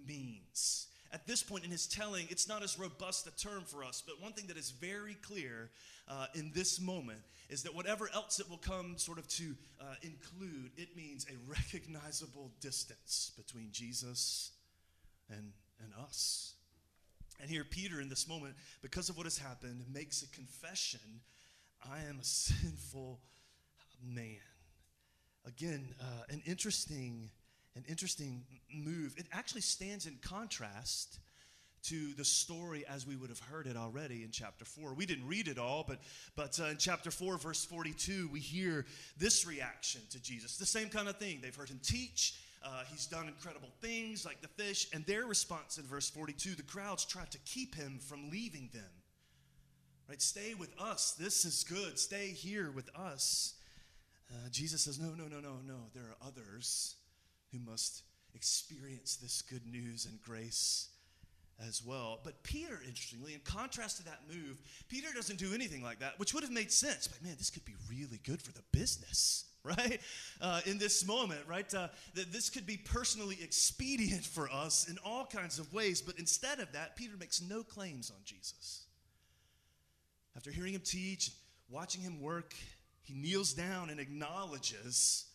means. 0.07 0.87
At 1.11 1.25
this 1.25 1.41
point 1.41 1.63
in 1.63 1.71
his 1.71 1.87
telling, 1.87 2.27
it's 2.29 2.47
not 2.49 2.63
as 2.63 2.77
robust 2.77 3.27
a 3.27 3.35
term 3.35 3.63
for 3.65 3.83
us, 3.83 4.03
but 4.05 4.21
one 4.21 4.33
thing 4.33 4.47
that 4.47 4.57
is 4.57 4.71
very 4.71 5.15
clear 5.15 5.69
uh, 6.09 6.27
in 6.35 6.51
this 6.53 6.81
moment 6.81 7.19
is 7.49 7.63
that 7.63 7.73
whatever 7.73 8.09
else 8.13 8.39
it 8.39 8.49
will 8.49 8.57
come 8.57 8.97
sort 8.97 9.17
of 9.17 9.27
to 9.29 9.55
uh, 9.79 9.95
include, 10.01 10.71
it 10.75 10.97
means 10.97 11.25
a 11.29 11.49
recognizable 11.49 12.51
distance 12.59 13.31
between 13.37 13.69
Jesus 13.71 14.51
and, 15.29 15.53
and 15.81 15.93
us. 16.03 16.53
And 17.39 17.49
here, 17.49 17.63
Peter, 17.63 18.01
in 18.01 18.09
this 18.09 18.27
moment, 18.27 18.55
because 18.81 19.09
of 19.09 19.15
what 19.15 19.25
has 19.25 19.37
happened, 19.37 19.85
makes 19.93 20.23
a 20.23 20.27
confession 20.27 21.21
I 21.83 21.99
am 22.09 22.19
a 22.19 22.23
sinful 22.25 23.19
man. 24.03 24.37
Again, 25.45 25.93
uh, 26.01 26.23
an 26.29 26.41
interesting 26.45 27.29
an 27.77 27.85
interesting 27.87 28.43
move. 28.73 29.13
It 29.17 29.27
actually 29.31 29.61
stands 29.61 30.07
in 30.07 30.17
contrast 30.21 31.19
to 31.83 32.13
the 32.15 32.25
story 32.25 32.83
as 32.89 33.07
we 33.07 33.15
would 33.15 33.29
have 33.29 33.39
heard 33.39 33.67
it 33.67 33.77
already 33.77 34.23
in 34.23 34.31
chapter 34.31 34.65
4. 34.65 34.93
We 34.93 35.05
didn't 35.05 35.27
read 35.27 35.47
it 35.47 35.57
all, 35.57 35.85
but, 35.87 35.99
but 36.35 36.59
uh, 36.59 36.65
in 36.65 36.77
chapter 36.77 37.11
4, 37.11 37.37
verse 37.37 37.63
42, 37.63 38.29
we 38.33 38.39
hear 38.39 38.85
this 39.17 39.45
reaction 39.45 40.01
to 40.09 40.21
Jesus. 40.21 40.57
The 40.57 40.65
same 40.65 40.89
kind 40.89 41.07
of 41.07 41.17
thing. 41.17 41.39
They've 41.41 41.55
heard 41.55 41.69
him 41.69 41.79
teach, 41.83 42.33
uh, 42.65 42.83
he's 42.91 43.05
done 43.05 43.27
incredible 43.27 43.69
things 43.79 44.25
like 44.25 44.41
the 44.41 44.47
fish, 44.47 44.87
and 44.91 45.05
their 45.05 45.25
response 45.25 45.77
in 45.77 45.85
verse 45.85 46.09
42 46.09 46.55
the 46.55 46.63
crowds 46.63 47.05
tried 47.05 47.31
to 47.31 47.39
keep 47.45 47.75
him 47.75 47.99
from 47.99 48.29
leaving 48.29 48.69
them. 48.73 48.83
Right? 50.09 50.21
Stay 50.21 50.55
with 50.55 50.73
us. 50.79 51.13
This 51.17 51.45
is 51.45 51.63
good. 51.63 51.99
Stay 51.99 52.29
here 52.29 52.71
with 52.71 52.89
us. 52.95 53.53
Uh, 54.29 54.49
Jesus 54.49 54.81
says, 54.81 54.99
No, 54.99 55.09
no, 55.09 55.25
no, 55.25 55.39
no, 55.39 55.59
no. 55.65 55.75
There 55.93 56.03
are 56.03 56.27
others 56.27 56.96
who 57.51 57.59
must 57.59 58.03
experience 58.33 59.15
this 59.15 59.41
good 59.41 59.65
news 59.65 60.05
and 60.05 60.21
grace 60.21 60.89
as 61.65 61.83
well. 61.83 62.19
But 62.23 62.43
Peter, 62.43 62.79
interestingly, 62.85 63.33
in 63.33 63.39
contrast 63.39 63.97
to 63.97 64.05
that 64.05 64.21
move, 64.29 64.61
Peter 64.89 65.07
doesn't 65.13 65.39
do 65.39 65.53
anything 65.53 65.81
like 65.81 65.99
that, 65.99 66.19
which 66.19 66.33
would 66.33 66.43
have 66.43 66.51
made 66.51 66.71
sense. 66.71 67.07
But 67.07 67.23
man, 67.23 67.35
this 67.37 67.49
could 67.49 67.65
be 67.65 67.75
really 67.89 68.19
good 68.23 68.41
for 68.41 68.51
the 68.51 68.61
business, 68.71 69.45
right? 69.63 69.99
Uh, 70.39 70.61
in 70.65 70.77
this 70.77 71.05
moment, 71.05 71.41
right? 71.47 71.71
Uh, 71.73 71.87
that 72.13 72.31
this 72.31 72.49
could 72.49 72.67
be 72.67 72.77
personally 72.77 73.37
expedient 73.41 74.23
for 74.23 74.49
us 74.51 74.87
in 74.87 74.97
all 75.03 75.25
kinds 75.25 75.57
of 75.57 75.73
ways. 75.73 76.01
But 76.01 76.19
instead 76.19 76.59
of 76.59 76.71
that, 76.73 76.95
Peter 76.95 77.17
makes 77.17 77.41
no 77.41 77.63
claims 77.63 78.11
on 78.11 78.17
Jesus. 78.23 78.83
After 80.35 80.51
hearing 80.51 80.75
him 80.75 80.81
teach, 80.85 81.31
watching 81.69 82.01
him 82.01 82.21
work, 82.21 82.53
he 83.01 83.15
kneels 83.15 83.53
down 83.53 83.89
and 83.89 83.99
acknowledges, 83.99 85.25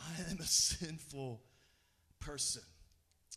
I 0.00 0.30
am 0.30 0.38
a 0.40 0.42
sinful 0.46 1.40
person. 2.20 2.62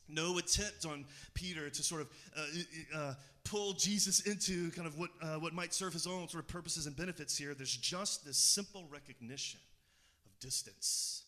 No 0.07 0.37
attempt 0.37 0.85
on 0.85 1.05
Peter 1.33 1.69
to 1.69 1.83
sort 1.83 2.01
of 2.01 2.09
uh, 2.37 2.97
uh, 2.97 3.13
pull 3.43 3.73
Jesus 3.73 4.21
into 4.21 4.71
kind 4.71 4.87
of 4.87 4.97
what, 4.97 5.09
uh, 5.21 5.35
what 5.35 5.53
might 5.53 5.73
serve 5.73 5.93
his 5.93 6.05
own 6.05 6.27
sort 6.27 6.43
of 6.43 6.47
purposes 6.47 6.85
and 6.85 6.95
benefits 6.95 7.37
here. 7.37 7.53
There's 7.53 7.75
just 7.75 8.25
this 8.25 8.37
simple 8.37 8.85
recognition 8.91 9.59
of 10.25 10.37
distance. 10.39 11.23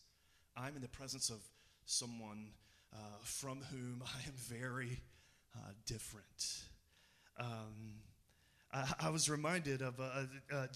I'm 0.56 0.76
in 0.76 0.82
the 0.82 0.88
presence 0.88 1.30
of 1.30 1.40
someone 1.86 2.48
uh, 2.92 2.96
from 3.22 3.60
whom 3.70 4.02
I 4.04 4.26
am 4.26 4.34
very 4.36 5.00
uh, 5.56 5.70
different. 5.86 6.62
Um, 7.38 8.00
I, 9.00 9.10
was 9.10 9.30
reminded 9.30 9.82
of, 9.82 10.00
uh, 10.00 10.24
uh, 10.52 10.66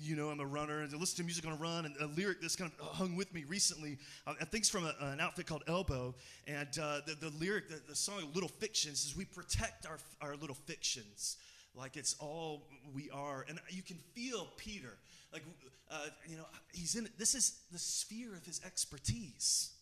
you 0.00 0.16
know, 0.16 0.30
I'm 0.30 0.40
a 0.40 0.46
runner 0.46 0.80
and 0.80 0.92
I 0.92 0.96
listen 0.96 1.18
to 1.18 1.22
music 1.22 1.46
on 1.46 1.52
a 1.52 1.56
run, 1.56 1.84
and 1.86 1.94
a 2.00 2.06
lyric 2.06 2.40
that's 2.40 2.56
kind 2.56 2.70
of 2.80 2.86
hung 2.86 3.14
with 3.14 3.32
me 3.32 3.44
recently. 3.46 3.98
Uh, 4.26 4.34
I 4.40 4.44
think 4.44 4.62
it's 4.62 4.68
from 4.68 4.84
a, 4.84 4.94
an 5.00 5.20
outfit 5.20 5.46
called 5.46 5.62
Elbow, 5.68 6.14
and 6.48 6.68
uh, 6.80 7.00
the, 7.06 7.14
the 7.14 7.32
lyric, 7.38 7.68
the, 7.68 7.80
the 7.88 7.94
song 7.94 8.28
Little 8.34 8.48
Fictions, 8.48 9.04
is 9.04 9.16
we 9.16 9.24
protect 9.24 9.86
our, 9.86 9.98
our 10.20 10.36
little 10.36 10.56
fictions 10.66 11.36
like 11.76 11.96
it's 11.96 12.14
all 12.18 12.62
we 12.94 13.10
are. 13.10 13.44
And 13.48 13.58
you 13.68 13.82
can 13.82 13.98
feel 14.14 14.48
Peter, 14.56 14.96
like, 15.32 15.42
uh, 15.90 16.06
you 16.26 16.36
know, 16.36 16.44
he's 16.72 16.96
in, 16.96 17.08
this 17.18 17.34
is 17.34 17.60
the 17.72 17.78
sphere 17.78 18.34
of 18.34 18.44
his 18.44 18.60
expertise. 18.64 19.73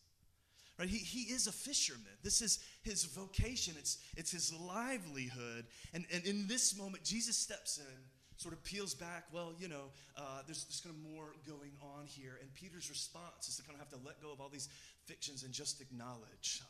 Right? 0.79 0.88
He, 0.88 0.99
he 0.99 1.33
is 1.33 1.47
a 1.47 1.52
fisherman. 1.52 2.12
This 2.23 2.41
is 2.41 2.59
his 2.83 3.05
vocation, 3.05 3.75
it's, 3.79 3.99
it's 4.17 4.31
his 4.31 4.52
livelihood. 4.55 5.67
And, 5.93 6.07
and 6.12 6.25
in 6.25 6.47
this 6.47 6.76
moment, 6.76 7.05
Jesus 7.05 7.37
steps 7.37 7.79
in, 7.79 7.99
sort 8.37 8.55
of 8.55 8.64
peels 8.64 8.95
back, 8.95 9.25
well, 9.33 9.52
you 9.59 9.69
know, 9.69 9.93
uh, 10.17 10.43
there's, 10.47 10.64
there's 10.64 10.81
kind 10.81 10.95
of 10.95 11.12
more 11.14 11.35
going 11.47 11.71
on 11.81 12.07
here. 12.07 12.38
And 12.41 12.52
Peter's 12.55 12.91
response 12.91 13.49
is 13.49 13.57
to 13.57 13.62
kind 13.62 13.75
of 13.75 13.81
have 13.81 14.00
to 14.00 14.05
let 14.05 14.21
go 14.21 14.33
of 14.33 14.41
all 14.41 14.49
these 14.49 14.69
fictions 15.05 15.45
and 15.45 15.52
just 15.52 15.81
acknowledge, 15.81 16.62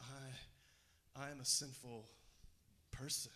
I, 1.17 1.23
I 1.25 1.31
am 1.31 1.41
a 1.41 1.45
sinful 1.45 2.07
person. 2.91 3.33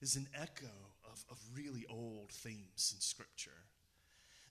Is 0.00 0.14
an 0.14 0.28
echo 0.32 0.70
of, 1.04 1.24
of 1.28 1.38
really 1.56 1.84
old 1.90 2.30
themes 2.30 2.92
in 2.94 3.00
Scripture. 3.00 3.50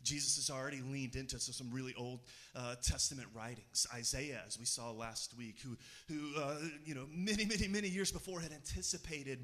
Jesus 0.07 0.37
has 0.37 0.49
already 0.49 0.81
leaned 0.81 1.15
into 1.15 1.37
some 1.39 1.69
really 1.69 1.93
Old 1.97 2.21
uh, 2.55 2.75
Testament 2.81 3.27
writings. 3.35 3.85
Isaiah, 3.93 4.41
as 4.47 4.57
we 4.57 4.65
saw 4.65 4.91
last 4.91 5.37
week, 5.37 5.59
who, 5.61 5.75
who 6.07 6.39
uh, 6.39 6.55
you 6.85 6.95
know, 6.95 7.05
many, 7.13 7.45
many, 7.45 7.67
many 7.67 7.89
years 7.89 8.09
before 8.09 8.39
had 8.39 8.53
anticipated 8.53 9.39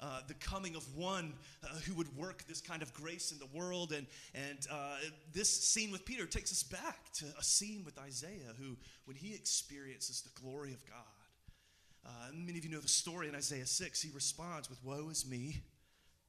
uh, 0.00 0.20
the 0.28 0.34
coming 0.34 0.76
of 0.76 0.96
one 0.96 1.34
uh, 1.64 1.74
who 1.86 1.94
would 1.94 2.16
work 2.16 2.46
this 2.46 2.60
kind 2.60 2.80
of 2.80 2.94
grace 2.94 3.32
in 3.32 3.38
the 3.40 3.48
world. 3.58 3.92
And, 3.92 4.06
and 4.34 4.58
uh, 4.70 4.98
this 5.32 5.48
scene 5.48 5.90
with 5.90 6.04
Peter 6.04 6.26
takes 6.26 6.52
us 6.52 6.62
back 6.62 7.12
to 7.14 7.24
a 7.36 7.42
scene 7.42 7.82
with 7.84 7.98
Isaiah, 7.98 8.54
who, 8.56 8.76
when 9.06 9.16
he 9.16 9.34
experiences 9.34 10.22
the 10.22 10.40
glory 10.40 10.72
of 10.72 10.86
God, 10.86 12.06
uh, 12.06 12.30
many 12.32 12.58
of 12.58 12.64
you 12.64 12.70
know 12.70 12.80
the 12.80 12.88
story 12.88 13.28
in 13.28 13.34
Isaiah 13.34 13.66
6. 13.66 14.00
He 14.00 14.10
responds 14.14 14.70
with, 14.70 14.78
Woe 14.84 15.08
is 15.10 15.26
me, 15.26 15.62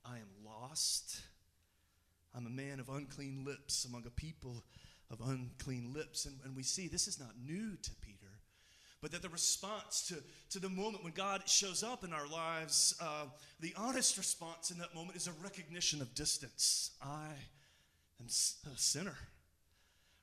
I 0.04 0.16
am 0.16 0.30
lost. 0.44 1.22
I'm 2.36 2.48
a 2.48 2.50
man 2.50 2.80
of 2.80 2.90
unclean 2.90 3.46
lips 3.46 3.86
among 3.86 4.06
a 4.06 4.10
people 4.10 4.64
of 5.10 5.22
unclean 5.22 5.94
lips. 5.94 6.26
And, 6.26 6.36
and 6.44 6.56
we 6.56 6.64
see 6.64 6.88
this 6.88 7.08
is 7.08 7.20
not 7.20 7.32
new 7.46 7.78
to 7.82 7.92
Peter, 8.02 8.32
but 9.02 9.12
that 9.12 9.22
the 9.22 9.30
response 9.30 10.06
to, 10.10 10.16
to 10.52 10.60
the 10.60 10.70
moment 10.70 11.04
when 11.04 11.14
God 11.14 11.48
shows 11.48 11.84
up 11.84 12.04
in 12.04 12.12
our 12.12 12.28
lives, 12.28 12.96
uh, 13.00 13.26
the 13.60 13.74
honest 13.78 14.18
response 14.18 14.72
in 14.72 14.78
that 14.80 14.94
moment 14.94 15.16
is 15.16 15.28
a 15.28 15.44
recognition 15.44 16.02
of 16.02 16.14
distance. 16.14 16.92
I 17.02 17.30
am 18.20 18.28
a 18.28 18.78
sinner. 18.78 19.16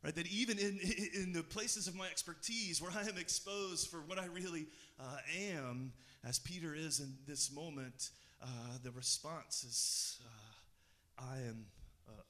Right, 0.05 0.15
that 0.17 0.27
even 0.27 0.59
in, 0.59 0.81
in 1.15 1.33
the 1.33 1.45
places 1.45 1.87
of 1.87 1.95
my 1.95 2.07
expertise 2.07 2.83
where 2.83 2.91
I 2.91 3.09
am 3.09 3.17
exposed 3.19 3.89
for 3.89 3.99
what 3.99 4.19
I 4.19 4.27
really 4.27 4.67
uh, 4.99 5.19
am, 5.55 5.93
as 6.25 6.41
Peter 6.41 6.75
is 6.75 6.99
in 6.99 7.15
this 7.27 7.53
moment, 7.55 8.11
uh, 8.43 8.47
the 8.83 8.91
response 8.91 9.63
is, 9.63 10.21
uh, 10.27 11.25
I 11.33 11.37
am 11.47 11.67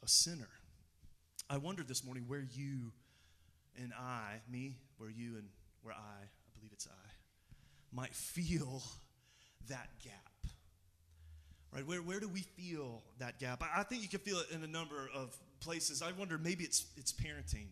a 0.02 0.08
sinner. 0.08 0.48
I 1.48 1.58
wondered 1.58 1.88
this 1.88 2.04
morning 2.04 2.24
where 2.26 2.44
you 2.54 2.92
and 3.80 3.92
I, 3.98 4.40
me, 4.50 4.76
where 4.98 5.10
you 5.10 5.36
and 5.36 5.48
where 5.82 5.94
I, 5.94 6.22
I 6.24 6.56
believe 6.56 6.72
it's 6.72 6.86
I, 6.86 7.10
might 7.94 8.14
feel 8.14 8.82
that 9.68 9.88
gap. 10.02 10.14
Right? 11.72 11.86
Where, 11.86 12.02
where 12.02 12.20
do 12.20 12.28
we 12.28 12.40
feel 12.40 13.02
that 13.18 13.38
gap? 13.38 13.62
I, 13.62 13.80
I 13.80 13.82
think 13.82 14.02
you 14.02 14.08
can 14.08 14.20
feel 14.20 14.38
it 14.38 14.50
in 14.50 14.62
a 14.62 14.66
number 14.66 15.08
of 15.14 15.36
places. 15.60 16.02
I 16.02 16.12
wonder 16.12 16.38
maybe 16.38 16.64
it's, 16.64 16.86
it's 16.96 17.12
parenting. 17.12 17.66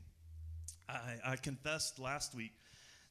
I, 0.89 1.33
I 1.33 1.37
confessed 1.37 1.99
last 1.99 2.35
week 2.35 2.53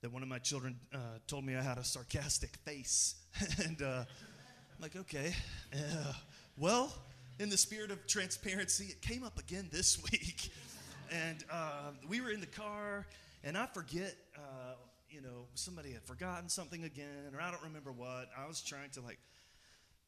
that 0.01 0.11
one 0.11 0.23
of 0.23 0.29
my 0.29 0.39
children 0.39 0.79
uh, 0.93 0.97
told 1.27 1.45
me 1.45 1.55
I 1.55 1.61
had 1.61 1.77
a 1.77 1.83
sarcastic 1.83 2.55
face. 2.65 3.15
and 3.65 3.81
uh, 3.81 4.03
I'm 4.05 4.81
like, 4.81 4.95
okay, 4.95 5.33
uh, 5.73 6.13
well, 6.57 6.93
in 7.39 7.49
the 7.49 7.57
spirit 7.57 7.89
of 7.89 8.05
transparency, 8.05 8.87
it 8.87 9.01
came 9.01 9.23
up 9.23 9.39
again 9.39 9.69
this 9.71 10.01
week. 10.11 10.51
and 11.11 11.43
uh, 11.49 11.91
we 12.07 12.21
were 12.21 12.29
in 12.29 12.41
the 12.41 12.45
car, 12.45 13.07
and 13.43 13.57
I 13.57 13.65
forget, 13.65 14.15
uh, 14.35 14.75
you 15.09 15.21
know, 15.21 15.47
somebody 15.55 15.91
had 15.91 16.03
forgotten 16.03 16.49
something 16.49 16.83
again, 16.83 17.33
or 17.33 17.41
I 17.41 17.49
don't 17.49 17.63
remember 17.63 17.91
what. 17.91 18.29
I 18.37 18.45
was 18.47 18.61
trying 18.61 18.89
to 18.91 19.01
like 19.01 19.17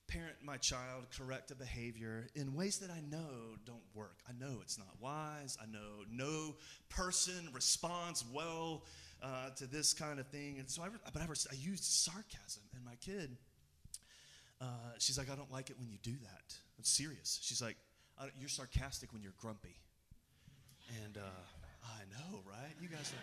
parent 0.07 0.35
my 0.43 0.57
child, 0.57 1.05
correct 1.17 1.51
a 1.51 1.55
behavior 1.55 2.27
in 2.35 2.53
ways 2.53 2.79
that 2.79 2.91
I 2.91 2.99
know 3.09 3.55
don't 3.65 3.79
work. 3.95 4.17
I 4.27 4.33
know 4.37 4.59
it's 4.61 4.77
not 4.77 4.89
wise. 4.99 5.57
I 5.61 5.65
know 5.71 6.03
no 6.11 6.55
person 6.89 7.47
responds 7.53 8.25
well 8.33 8.83
uh, 9.23 9.51
to 9.55 9.67
this 9.67 9.93
kind 9.93 10.19
of 10.19 10.27
thing. 10.27 10.57
And 10.59 10.69
so 10.69 10.83
I, 10.83 10.89
but 11.13 11.21
I, 11.21 11.25
I 11.25 11.55
used 11.55 11.85
sarcasm, 11.85 12.63
and 12.75 12.83
my 12.83 12.95
kid, 12.95 13.37
uh, 14.59 14.65
she's 14.99 15.17
like, 15.17 15.31
I 15.31 15.35
don't 15.35 15.51
like 15.51 15.69
it 15.69 15.79
when 15.79 15.89
you 15.89 15.97
do 16.03 16.13
that. 16.23 16.55
I'm 16.81 16.85
serious. 16.85 17.37
She's 17.43 17.61
like, 17.61 17.77
You're 18.39 18.49
sarcastic 18.49 19.13
when 19.13 19.21
you're 19.21 19.35
grumpy. 19.39 19.77
And 21.03 21.15
uh, 21.15 21.21
I 21.83 22.01
know, 22.09 22.39
right? 22.49 22.73
You 22.81 22.87
guys 22.87 23.13
are. 23.13 23.21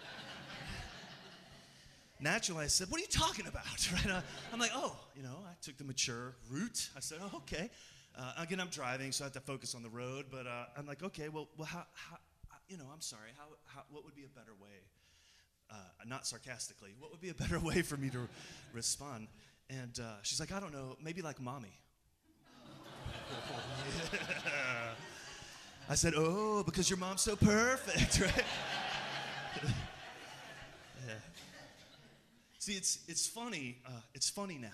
Naturally, 2.20 2.66
I 2.66 2.68
said, 2.68 2.88
What 2.88 2.98
are 2.98 3.02
you 3.02 3.08
talking 3.08 3.48
about? 3.48 3.64
Right? 3.92 4.06
Uh, 4.06 4.20
I'm 4.52 4.60
like, 4.60 4.70
Oh, 4.76 4.96
you 5.16 5.24
know, 5.24 5.34
I 5.44 5.54
took 5.60 5.76
the 5.76 5.82
mature 5.82 6.36
route. 6.48 6.88
I 6.96 7.00
said, 7.00 7.18
Oh, 7.20 7.38
okay. 7.38 7.68
Uh, 8.16 8.34
again, 8.38 8.60
I'm 8.60 8.68
driving, 8.68 9.10
so 9.10 9.24
I 9.24 9.26
have 9.26 9.32
to 9.32 9.40
focus 9.40 9.74
on 9.74 9.82
the 9.82 9.90
road. 9.90 10.26
But 10.30 10.46
uh, 10.46 10.66
I'm 10.76 10.86
like, 10.86 11.02
Okay, 11.02 11.28
well, 11.28 11.48
well 11.56 11.66
how, 11.66 11.84
how, 11.94 12.18
you 12.68 12.76
know, 12.76 12.86
I'm 12.94 13.00
sorry. 13.00 13.30
How, 13.36 13.46
how, 13.74 13.82
what 13.90 14.04
would 14.04 14.14
be 14.14 14.22
a 14.22 14.38
better 14.38 14.52
way? 14.62 14.86
Uh, 15.68 15.74
not 16.06 16.28
sarcastically, 16.28 16.90
what 17.00 17.10
would 17.10 17.20
be 17.20 17.30
a 17.30 17.34
better 17.34 17.58
way 17.70 17.82
for 17.82 17.96
me 17.96 18.08
to 18.10 18.28
respond? 18.72 19.26
And 19.68 19.98
uh, 19.98 20.22
she's 20.22 20.38
like, 20.38 20.52
I 20.52 20.60
don't 20.60 20.72
know, 20.72 20.96
maybe 21.02 21.22
like 21.22 21.40
mommy. 21.40 21.76
I 25.90 25.94
said, 25.94 26.12
Oh, 26.16 26.62
because 26.64 26.90
your 26.90 26.98
mom's 26.98 27.22
so 27.22 27.34
perfect, 27.36 28.20
right? 28.20 28.44
yeah. 31.06 31.14
See, 32.58 32.74
it's, 32.74 32.98
it's 33.08 33.26
funny. 33.26 33.78
Uh, 33.86 34.00
it's 34.14 34.28
funny 34.28 34.58
now. 34.58 34.68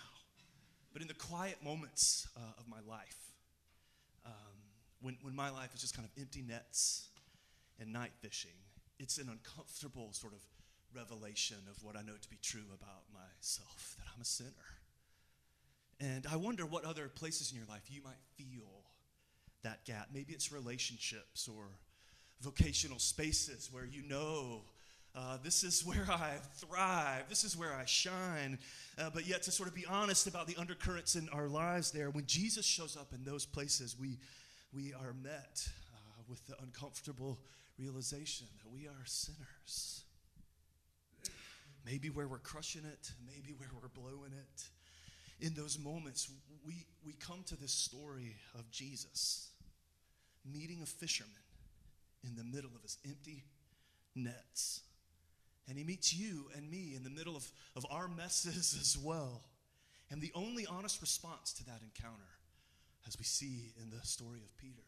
But 0.93 1.03
in 1.03 1.09
the 1.09 1.15
quiet 1.15 1.59
moments 1.63 2.29
uh, 2.37 2.41
of 2.59 2.69
my 2.69 2.81
life, 2.89 3.19
um, 4.27 4.33
when, 5.01 5.17
when 5.23 5.35
my 5.35 5.51
life 5.51 5.71
is 5.75 5.81
just 5.81 5.97
kind 5.97 6.09
of 6.09 6.21
empty 6.21 6.43
nets 6.43 7.09
and 7.81 7.93
night 7.93 8.13
fishing, 8.21 8.53
it's 8.99 9.19
an 9.19 9.29
uncomfortable 9.29 10.13
sort 10.13 10.33
of 10.33 10.41
revelation 10.95 11.57
of 11.71 11.83
what 11.83 11.97
I 11.97 12.03
know 12.03 12.15
to 12.21 12.31
be 12.31 12.39
true 12.43 12.67
about 12.73 13.03
myself 13.13 13.97
that 13.99 14.07
I'm 14.15 14.23
a 14.23 14.25
sinner. 14.25 14.51
And 16.01 16.27
I 16.31 16.37
wonder 16.37 16.67
what 16.67 16.85
other 16.85 17.09
places 17.09 17.51
in 17.51 17.57
your 17.57 17.67
life 17.67 17.83
you 17.89 18.03
might 18.03 18.21
feel 18.37 18.69
that 19.63 19.85
gap. 19.85 20.09
Maybe 20.13 20.33
it's 20.33 20.53
relationships 20.53 21.49
or 21.49 21.65
vocational 22.41 22.99
spaces 22.99 23.71
where 23.73 23.87
you 23.87 24.03
know 24.03 24.63
uh, 25.17 25.39
this 25.43 25.63
is 25.63 25.87
where 25.87 26.07
I 26.11 26.33
thrive, 26.57 27.29
this 27.29 27.45
is 27.45 27.57
where 27.57 27.73
I 27.73 27.85
shine. 27.85 28.59
Uh, 28.99 29.11
but 29.13 29.27
yet, 29.27 29.43
to 29.43 29.53
sort 29.53 29.69
of 29.69 29.75
be 29.75 29.87
honest 29.87 30.27
about 30.27 30.47
the 30.47 30.57
undercurrents 30.57 31.15
in 31.15 31.29
our 31.31 31.49
lives 31.49 31.91
there, 31.93 32.11
when 32.11 32.27
Jesus 32.27 32.67
shows 32.67 32.97
up 32.97 33.13
in 33.13 33.25
those 33.25 33.47
places, 33.47 33.97
we, 33.99 34.19
we 34.73 34.93
are 34.93 35.15
met 35.23 35.69
uh, 35.95 36.23
with 36.29 36.45
the 36.47 36.55
uncomfortable 36.63 37.39
realization 37.79 38.47
that 38.63 38.73
we 38.73 38.87
are 38.87 39.05
sinners. 39.05 40.03
Maybe 41.87 42.11
where 42.11 42.27
we're 42.27 42.39
crushing 42.39 42.85
it, 42.85 43.13
maybe 43.27 43.53
where 43.57 43.69
we're 43.81 43.89
blowing 43.89 44.33
it 44.33 44.69
in 45.41 45.55
those 45.55 45.79
moments, 45.79 46.31
we, 46.67 46.87
we 47.05 47.13
come 47.15 47.43
to 47.47 47.57
this 47.57 47.73
story 47.73 48.37
of 48.59 48.71
Jesus 48.71 49.49
meeting 50.51 50.81
a 50.83 50.87
fisherman 50.87 51.33
in 52.23 52.37
the 52.37 52.45
middle 52.45 52.71
of 52.75 52.83
his 52.83 52.99
empty 53.07 53.45
nets. 54.15 54.81
And 55.69 55.79
he 55.79 55.85
meets 55.85 56.15
you 56.15 56.47
and 56.57 56.71
me 56.71 56.93
in 56.95 57.03
the 57.03 57.11
middle 57.11 57.37
of, 57.37 57.47
of 57.77 57.87
our 57.91 58.09
messes 58.09 58.77
as 58.81 58.99
well. 59.03 59.43
And 60.11 60.21
the 60.21 60.33
only 60.35 60.67
honest 60.67 61.01
response 61.01 61.53
to 61.55 61.65
that 61.65 61.81
encounter, 61.83 62.29
as 63.07 63.19
we 63.19 63.25
see 63.25 63.73
in 63.83 63.91
the 63.91 64.05
story 64.07 64.41
of 64.45 64.57
Peter, 64.59 64.83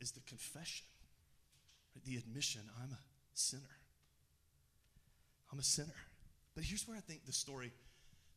is 0.00 0.10
the 0.10 0.20
confession, 0.20 0.86
the 2.04 2.16
admission 2.16 2.62
I'm 2.82 2.92
a 2.92 2.98
sinner. 3.34 3.62
I'm 5.52 5.58
a 5.58 5.64
sinner. 5.64 5.94
But 6.54 6.64
here's 6.64 6.86
where 6.86 6.96
I 6.96 7.00
think 7.00 7.24
the 7.24 7.32
story 7.32 7.72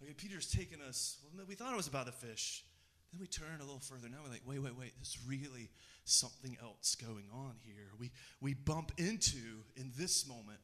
Okay, 0.03 0.13
Peter's 0.13 0.49
taken 0.51 0.79
us, 0.81 1.17
well, 1.35 1.45
we 1.47 1.55
thought 1.55 1.73
it 1.73 1.77
was 1.77 1.87
about 1.87 2.07
the 2.07 2.11
fish. 2.11 2.63
Then 3.11 3.19
we 3.19 3.27
turn 3.27 3.59
a 3.59 3.63
little 3.63 3.79
further. 3.79 4.09
Now 4.09 4.17
we're 4.23 4.31
like, 4.31 4.41
wait, 4.45 4.59
wait, 4.59 4.77
wait, 4.77 4.93
there's 4.97 5.17
really 5.27 5.69
something 6.05 6.57
else 6.61 6.95
going 6.95 7.25
on 7.33 7.55
here. 7.63 7.89
We, 7.99 8.11
we 8.39 8.53
bump 8.53 8.91
into, 8.97 9.63
in 9.75 9.91
this 9.97 10.27
moment, 10.27 10.59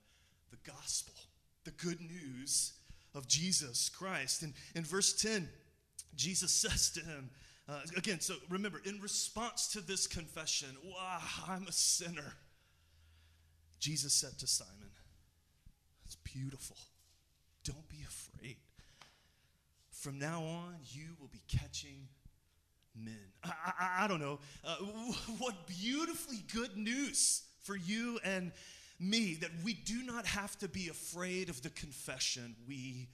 the 0.50 0.58
gospel, 0.72 1.13
the 1.65 1.72
good 1.72 2.00
news 2.01 2.74
of 3.13 3.27
Jesus 3.27 3.89
Christ. 3.89 4.44
And 4.44 4.53
in 4.75 4.84
verse 4.84 5.13
10, 5.22 5.48
Jesus 6.15 6.51
says 6.53 6.89
to 6.91 7.01
him, 7.01 7.29
Uh, 7.70 7.79
again, 7.96 8.22
so 8.22 8.36
remember, 8.50 8.82
in 8.86 9.00
response 9.01 9.67
to 9.74 9.82
this 9.82 10.08
confession, 10.08 10.70
wow, 10.84 11.20
I'm 11.48 11.67
a 11.67 11.72
sinner, 11.72 12.34
Jesus 13.79 14.13
said 14.13 14.39
to 14.39 14.48
Simon, 14.48 14.91
It's 16.06 16.15
beautiful. 16.15 16.77
Don't 17.63 17.88
be 17.89 18.03
afraid. 18.08 18.56
From 20.08 20.20
now 20.20 20.42
on, 20.42 20.78
you 20.86 21.18
will 21.20 21.28
be 21.28 21.42
catching 21.50 22.08
men. 22.96 23.20
I, 23.44 23.52
I, 23.78 24.06
I 24.06 24.08
don't 24.08 24.22
know. 24.22 24.40
Uh, 24.64 24.76
what 25.38 25.68
beautifully 25.68 26.46
good 26.54 26.78
news 26.78 27.44
for 27.64 27.76
you 27.76 28.18
and 28.24 28.54
me 29.02 29.34
that 29.42 29.50
we 29.66 29.74
do 29.74 30.04
not 30.04 30.26
have 30.26 30.58
to 30.60 30.70
be 30.70 30.88
afraid 30.88 31.50
of 31.50 31.62
the 31.62 31.72
confession 31.72 32.56
we 32.66 33.10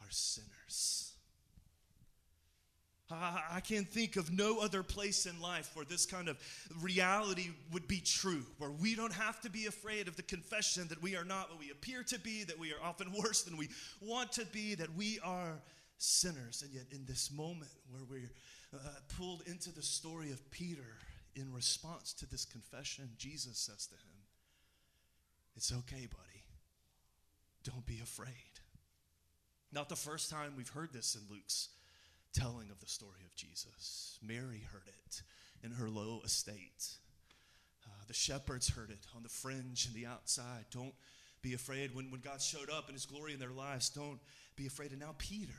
are 0.00 0.10
sinners. 0.10 1.14
I 3.10 3.58
can't 3.58 3.88
think 3.88 4.14
of 4.14 4.32
no 4.32 4.60
other 4.60 4.84
place 4.84 5.26
in 5.26 5.40
life 5.40 5.72
where 5.74 5.84
this 5.84 6.06
kind 6.06 6.28
of 6.28 6.38
reality 6.80 7.48
would 7.72 7.88
be 7.88 8.00
true, 8.00 8.46
where 8.58 8.70
we 8.70 8.94
don't 8.94 9.12
have 9.12 9.40
to 9.40 9.50
be 9.50 9.66
afraid 9.66 10.06
of 10.06 10.14
the 10.14 10.22
confession 10.22 10.86
that 10.90 11.02
we 11.02 11.16
are 11.16 11.24
not 11.24 11.50
what 11.50 11.58
we 11.58 11.72
appear 11.72 12.04
to 12.04 12.20
be, 12.20 12.44
that 12.44 12.56
we 12.56 12.70
are 12.70 12.80
often 12.84 13.12
worse 13.12 13.42
than 13.42 13.56
we 13.56 13.68
want 14.00 14.30
to 14.30 14.46
be, 14.46 14.76
that 14.76 14.94
we 14.94 15.18
are 15.24 15.60
sinners. 16.00 16.62
And 16.62 16.72
yet, 16.72 16.86
in 16.90 17.04
this 17.04 17.30
moment 17.30 17.70
where 17.90 18.02
we're 18.08 18.30
uh, 18.74 18.78
pulled 19.16 19.42
into 19.46 19.72
the 19.72 19.82
story 19.82 20.30
of 20.30 20.50
Peter 20.50 20.98
in 21.36 21.52
response 21.52 22.12
to 22.14 22.26
this 22.28 22.44
confession, 22.44 23.10
Jesus 23.18 23.58
says 23.58 23.86
to 23.86 23.94
him, 23.94 24.24
It's 25.56 25.72
okay, 25.72 26.06
buddy. 26.06 26.44
Don't 27.64 27.86
be 27.86 28.00
afraid. 28.02 28.28
Not 29.72 29.88
the 29.88 29.96
first 29.96 30.30
time 30.30 30.54
we've 30.56 30.68
heard 30.68 30.92
this 30.92 31.14
in 31.14 31.22
Luke's 31.30 31.68
telling 32.32 32.70
of 32.70 32.80
the 32.80 32.88
story 32.88 33.20
of 33.26 33.36
Jesus. 33.36 34.18
Mary 34.22 34.62
heard 34.72 34.88
it 35.06 35.22
in 35.62 35.72
her 35.72 35.88
low 35.88 36.22
estate. 36.24 36.88
Uh, 37.84 38.04
the 38.08 38.14
shepherds 38.14 38.70
heard 38.70 38.90
it 38.90 39.06
on 39.14 39.22
the 39.22 39.28
fringe 39.28 39.86
and 39.86 39.94
the 39.94 40.06
outside. 40.06 40.64
Don't 40.70 40.94
be 41.42 41.54
afraid 41.54 41.94
when, 41.94 42.10
when 42.10 42.20
God 42.20 42.40
showed 42.40 42.70
up 42.70 42.88
in 42.88 42.94
his 42.94 43.06
glory 43.06 43.32
in 43.32 43.38
their 43.38 43.50
lives. 43.50 43.90
Don't 43.90 44.20
be 44.56 44.66
afraid. 44.66 44.90
And 44.90 45.00
now, 45.00 45.14
Peter, 45.18 45.54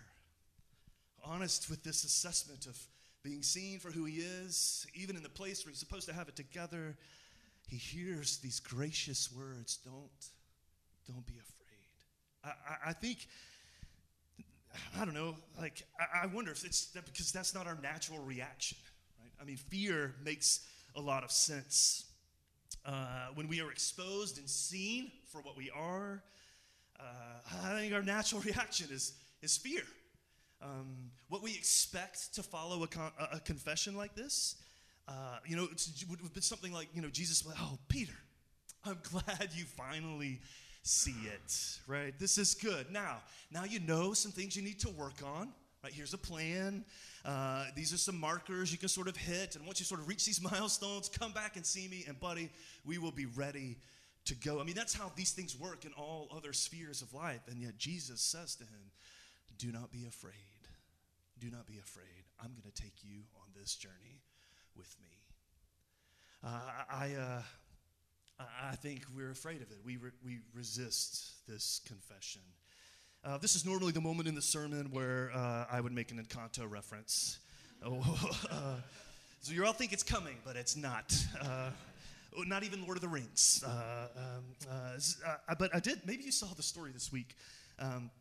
honest 1.23 1.69
with 1.69 1.83
this 1.83 2.03
assessment 2.03 2.65
of 2.65 2.77
being 3.23 3.43
seen 3.43 3.79
for 3.79 3.91
who 3.91 4.05
he 4.05 4.17
is, 4.17 4.85
even 4.95 5.15
in 5.15 5.23
the 5.23 5.29
place 5.29 5.65
where 5.65 5.69
he's 5.69 5.79
supposed 5.79 6.07
to 6.07 6.13
have 6.13 6.27
it 6.27 6.35
together, 6.35 6.95
he 7.67 7.77
hears 7.77 8.37
these 8.39 8.59
gracious 8.59 9.31
words 9.31 9.77
Don't, 9.85 10.09
don't 11.07 11.25
be 11.25 11.33
afraid. 11.33 11.51
I, 12.43 12.49
I, 12.49 12.89
I 12.89 12.93
think 12.93 13.27
I 14.97 15.05
don't 15.05 15.13
know, 15.13 15.35
like, 15.59 15.83
I, 15.99 16.23
I 16.23 16.25
wonder 16.27 16.51
if 16.51 16.65
it's 16.65 16.87
that 16.87 17.05
because 17.05 17.31
that's 17.31 17.53
not 17.53 17.67
our 17.67 17.77
natural 17.81 18.19
reaction, 18.19 18.77
right? 19.19 19.31
I 19.41 19.45
mean, 19.45 19.57
fear 19.57 20.15
makes 20.23 20.61
a 20.95 21.01
lot 21.01 21.23
of 21.23 21.31
sense. 21.31 22.05
Uh, 22.85 23.27
when 23.35 23.47
we 23.47 23.61
are 23.61 23.71
exposed 23.71 24.37
and 24.37 24.49
seen 24.49 25.11
for 25.31 25.41
what 25.41 25.57
we 25.57 25.69
are, 25.69 26.23
uh, 26.99 27.03
I 27.63 27.79
think 27.79 27.93
our 27.93 28.01
natural 28.01 28.41
reaction 28.45 28.87
is, 28.91 29.13
is 29.41 29.57
fear. 29.57 29.83
Um, 30.61 31.11
what 31.29 31.41
we 31.41 31.51
expect 31.51 32.35
to 32.35 32.43
follow 32.43 32.83
a, 32.83 32.87
con- 32.87 33.11
a 33.31 33.39
confession 33.39 33.95
like 33.95 34.15
this, 34.15 34.55
uh, 35.07 35.39
you 35.45 35.55
know, 35.55 35.63
it 35.63 36.05
would 36.09 36.19
have 36.19 36.33
been 36.33 36.43
something 36.43 36.71
like, 36.71 36.89
you 36.93 37.01
know, 37.01 37.09
Jesus, 37.09 37.43
oh, 37.47 37.77
Peter, 37.87 38.13
I'm 38.85 38.97
glad 39.11 39.49
you 39.53 39.65
finally 39.65 40.39
see 40.83 41.15
it, 41.25 41.79
right? 41.87 42.17
This 42.19 42.37
is 42.37 42.53
good. 42.53 42.91
Now, 42.91 43.17
now 43.51 43.63
you 43.63 43.79
know 43.79 44.13
some 44.13 44.31
things 44.31 44.55
you 44.55 44.61
need 44.61 44.79
to 44.79 44.89
work 44.89 45.21
on, 45.25 45.49
right? 45.83 45.93
Here's 45.93 46.13
a 46.13 46.17
plan. 46.17 46.83
Uh, 47.25 47.65
these 47.75 47.93
are 47.93 47.97
some 47.97 48.19
markers 48.19 48.71
you 48.71 48.77
can 48.77 48.89
sort 48.89 49.07
of 49.07 49.15
hit. 49.15 49.55
And 49.55 49.65
once 49.65 49.79
you 49.79 49.85
sort 49.85 50.01
of 50.01 50.07
reach 50.07 50.25
these 50.25 50.41
milestones, 50.51 51.09
come 51.09 51.31
back 51.31 51.55
and 51.55 51.65
see 51.65 51.87
me. 51.87 52.05
And, 52.07 52.19
buddy, 52.19 52.49
we 52.85 52.97
will 52.97 53.11
be 53.11 53.25
ready 53.25 53.77
to 54.25 54.35
go. 54.35 54.59
I 54.59 54.63
mean, 54.63 54.75
that's 54.75 54.93
how 54.93 55.11
these 55.15 55.31
things 55.31 55.59
work 55.59 55.85
in 55.85 55.91
all 55.93 56.27
other 56.35 56.53
spheres 56.53 57.01
of 57.01 57.13
life. 57.13 57.41
And 57.49 57.59
yet, 57.59 57.77
Jesus 57.77 58.21
says 58.21 58.55
to 58.55 58.63
him, 58.63 58.91
Do 59.57 59.71
not 59.71 59.91
be 59.91 60.05
afraid. 60.05 60.50
Do 61.41 61.49
not 61.49 61.65
be 61.65 61.79
afraid. 61.79 62.05
I'm 62.39 62.51
going 62.51 62.71
to 62.71 62.81
take 62.81 62.93
you 63.03 63.21
on 63.35 63.47
this 63.59 63.73
journey 63.75 64.21
with 64.77 64.95
me. 65.01 65.07
Uh, 66.43 66.59
I, 66.87 67.13
uh, 67.15 67.41
I 68.71 68.75
think 68.75 69.01
we're 69.15 69.31
afraid 69.31 69.63
of 69.63 69.71
it. 69.71 69.79
We, 69.83 69.97
re- 69.97 70.11
we 70.23 70.41
resist 70.53 71.47
this 71.47 71.81
confession. 71.87 72.43
Uh, 73.25 73.39
this 73.39 73.55
is 73.55 73.65
normally 73.65 73.91
the 73.91 74.01
moment 74.01 74.27
in 74.27 74.35
the 74.35 74.41
sermon 74.41 74.89
where 74.91 75.31
uh, 75.33 75.65
I 75.71 75.81
would 75.81 75.93
make 75.93 76.11
an 76.11 76.23
Encanto 76.23 76.69
reference. 76.69 77.39
Oh, 77.83 78.29
uh, 78.51 78.75
so 79.41 79.53
you 79.53 79.65
all 79.65 79.73
think 79.73 79.91
it's 79.91 80.03
coming, 80.03 80.35
but 80.45 80.55
it's 80.55 80.75
not. 80.75 81.15
Uh, 81.41 81.71
oh, 82.37 82.43
not 82.43 82.61
even 82.61 82.83
Lord 82.83 82.95
of 82.95 83.01
the 83.01 83.07
Rings. 83.07 83.63
Um, 83.65 84.43
but 85.57 85.73
I 85.73 85.79
did. 85.79 86.01
Maybe 86.05 86.23
you 86.23 86.31
saw 86.31 86.45
the 86.55 86.61
story 86.61 86.91
this 86.91 87.11
week. 87.11 87.35
Um, 87.79 88.11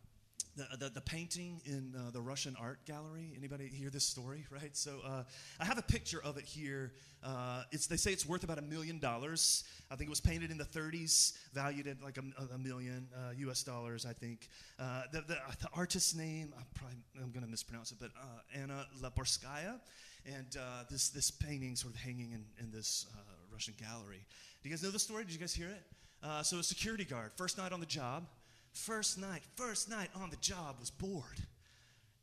the, 0.55 0.67
the, 0.77 0.89
the, 0.89 1.01
painting 1.01 1.61
in 1.65 1.93
uh, 1.97 2.11
the 2.11 2.21
Russian 2.21 2.55
art 2.59 2.85
gallery. 2.85 3.31
Anybody 3.37 3.67
hear 3.67 3.89
this 3.89 4.03
story, 4.03 4.45
right? 4.51 4.75
So 4.75 4.99
uh, 5.05 5.23
I 5.59 5.65
have 5.65 5.77
a 5.77 5.83
picture 5.83 6.21
of 6.23 6.37
it 6.37 6.45
here. 6.45 6.93
Uh, 7.23 7.63
it's, 7.71 7.87
they 7.87 7.97
say 7.97 8.11
it's 8.11 8.25
worth 8.25 8.43
about 8.43 8.57
a 8.57 8.63
million 8.63 8.99
dollars. 8.99 9.63
I 9.89 9.95
think 9.95 10.07
it 10.07 10.09
was 10.09 10.21
painted 10.21 10.51
in 10.51 10.57
the 10.57 10.65
30s, 10.65 11.33
valued 11.53 11.87
at 11.87 12.01
like 12.01 12.17
a, 12.17 12.53
a 12.53 12.57
million 12.57 13.07
US 13.37 13.67
uh, 13.67 13.71
dollars, 13.71 14.05
I 14.05 14.13
think. 14.13 14.49
Uh, 14.79 15.03
the, 15.11 15.21
the, 15.21 15.37
the, 15.61 15.69
artist's 15.73 16.15
name, 16.15 16.53
I'm 16.57 16.65
probably 16.73 16.97
I'm 17.21 17.31
going 17.31 17.45
to 17.45 17.49
mispronounce 17.49 17.91
it, 17.91 17.97
but 17.99 18.11
Anna 18.53 18.85
Leporskaya. 19.01 19.79
And 20.25 20.55
this, 20.89 21.09
this 21.09 21.31
painting 21.31 21.75
sort 21.75 21.95
of 21.95 21.99
hanging 21.99 22.31
in, 22.31 22.43
in 22.59 22.71
this 22.71 23.07
Russian 23.51 23.73
gallery. 23.79 24.25
Do 24.61 24.69
you 24.69 24.75
guys 24.75 24.83
know 24.83 24.91
the 24.91 24.99
story? 24.99 25.23
Did 25.23 25.33
you 25.33 25.39
guys 25.39 25.53
hear 25.53 25.69
it? 25.69 26.45
so 26.45 26.59
a 26.59 26.63
security 26.63 27.05
guard, 27.05 27.31
first 27.35 27.57
night 27.57 27.71
on 27.71 27.79
the 27.79 27.85
job, 27.85 28.25
first 28.73 29.17
night, 29.17 29.41
first 29.55 29.89
night 29.89 30.09
on 30.15 30.29
the 30.29 30.37
job 30.37 30.77
was 30.79 30.89
bored 30.89 31.23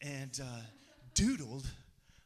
and 0.01 0.41
uh, 0.43 0.61
doodled 1.15 1.67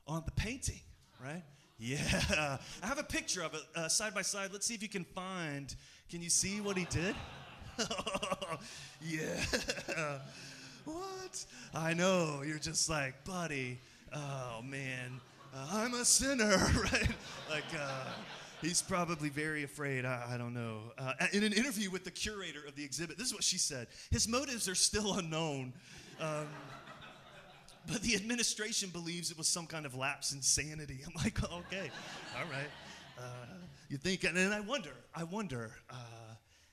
on 0.06 0.22
the 0.24 0.32
painting, 0.32 0.80
right? 1.22 1.42
Yeah. 1.78 2.58
I 2.82 2.86
have 2.86 2.98
a 2.98 3.04
picture 3.04 3.42
of 3.42 3.54
it 3.54 3.62
uh, 3.74 3.88
side 3.88 4.14
by 4.14 4.22
side. 4.22 4.50
Let's 4.52 4.66
see 4.66 4.74
if 4.74 4.82
you 4.82 4.88
can 4.88 5.04
find. 5.04 5.74
Can 6.10 6.22
you 6.22 6.30
see 6.30 6.60
what 6.60 6.76
he 6.76 6.84
did? 6.84 7.14
yeah. 9.00 9.40
what? 10.84 11.44
I 11.74 11.94
know. 11.94 12.42
You're 12.46 12.58
just 12.58 12.88
like, 12.88 13.24
buddy, 13.24 13.78
oh 14.14 14.62
man, 14.62 15.20
uh, 15.54 15.68
I'm 15.72 15.94
a 15.94 16.04
sinner, 16.04 16.56
right? 16.82 17.08
like, 17.50 17.64
uh, 17.78 18.04
He's 18.62 18.80
probably 18.80 19.28
very 19.28 19.64
afraid. 19.64 20.04
I, 20.04 20.34
I 20.34 20.38
don't 20.38 20.54
know. 20.54 20.92
Uh, 20.96 21.14
in 21.32 21.42
an 21.42 21.52
interview 21.52 21.90
with 21.90 22.04
the 22.04 22.12
curator 22.12 22.60
of 22.66 22.76
the 22.76 22.84
exhibit, 22.84 23.18
this 23.18 23.26
is 23.26 23.34
what 23.34 23.42
she 23.42 23.58
said 23.58 23.88
His 24.10 24.28
motives 24.28 24.68
are 24.68 24.76
still 24.76 25.14
unknown. 25.14 25.72
Um, 26.20 26.46
but 27.90 28.00
the 28.02 28.14
administration 28.14 28.90
believes 28.90 29.32
it 29.32 29.38
was 29.38 29.48
some 29.48 29.66
kind 29.66 29.84
of 29.84 29.96
lapse 29.96 30.32
in 30.32 30.40
sanity. 30.40 31.00
I'm 31.04 31.12
like, 31.16 31.42
okay, 31.52 31.90
all 32.38 32.48
right. 32.48 32.70
Uh, 33.18 33.46
you 33.88 33.96
think, 33.96 34.24
and 34.24 34.38
I 34.38 34.60
wonder, 34.60 34.92
I 35.14 35.24
wonder, 35.24 35.72
uh, 35.90 35.94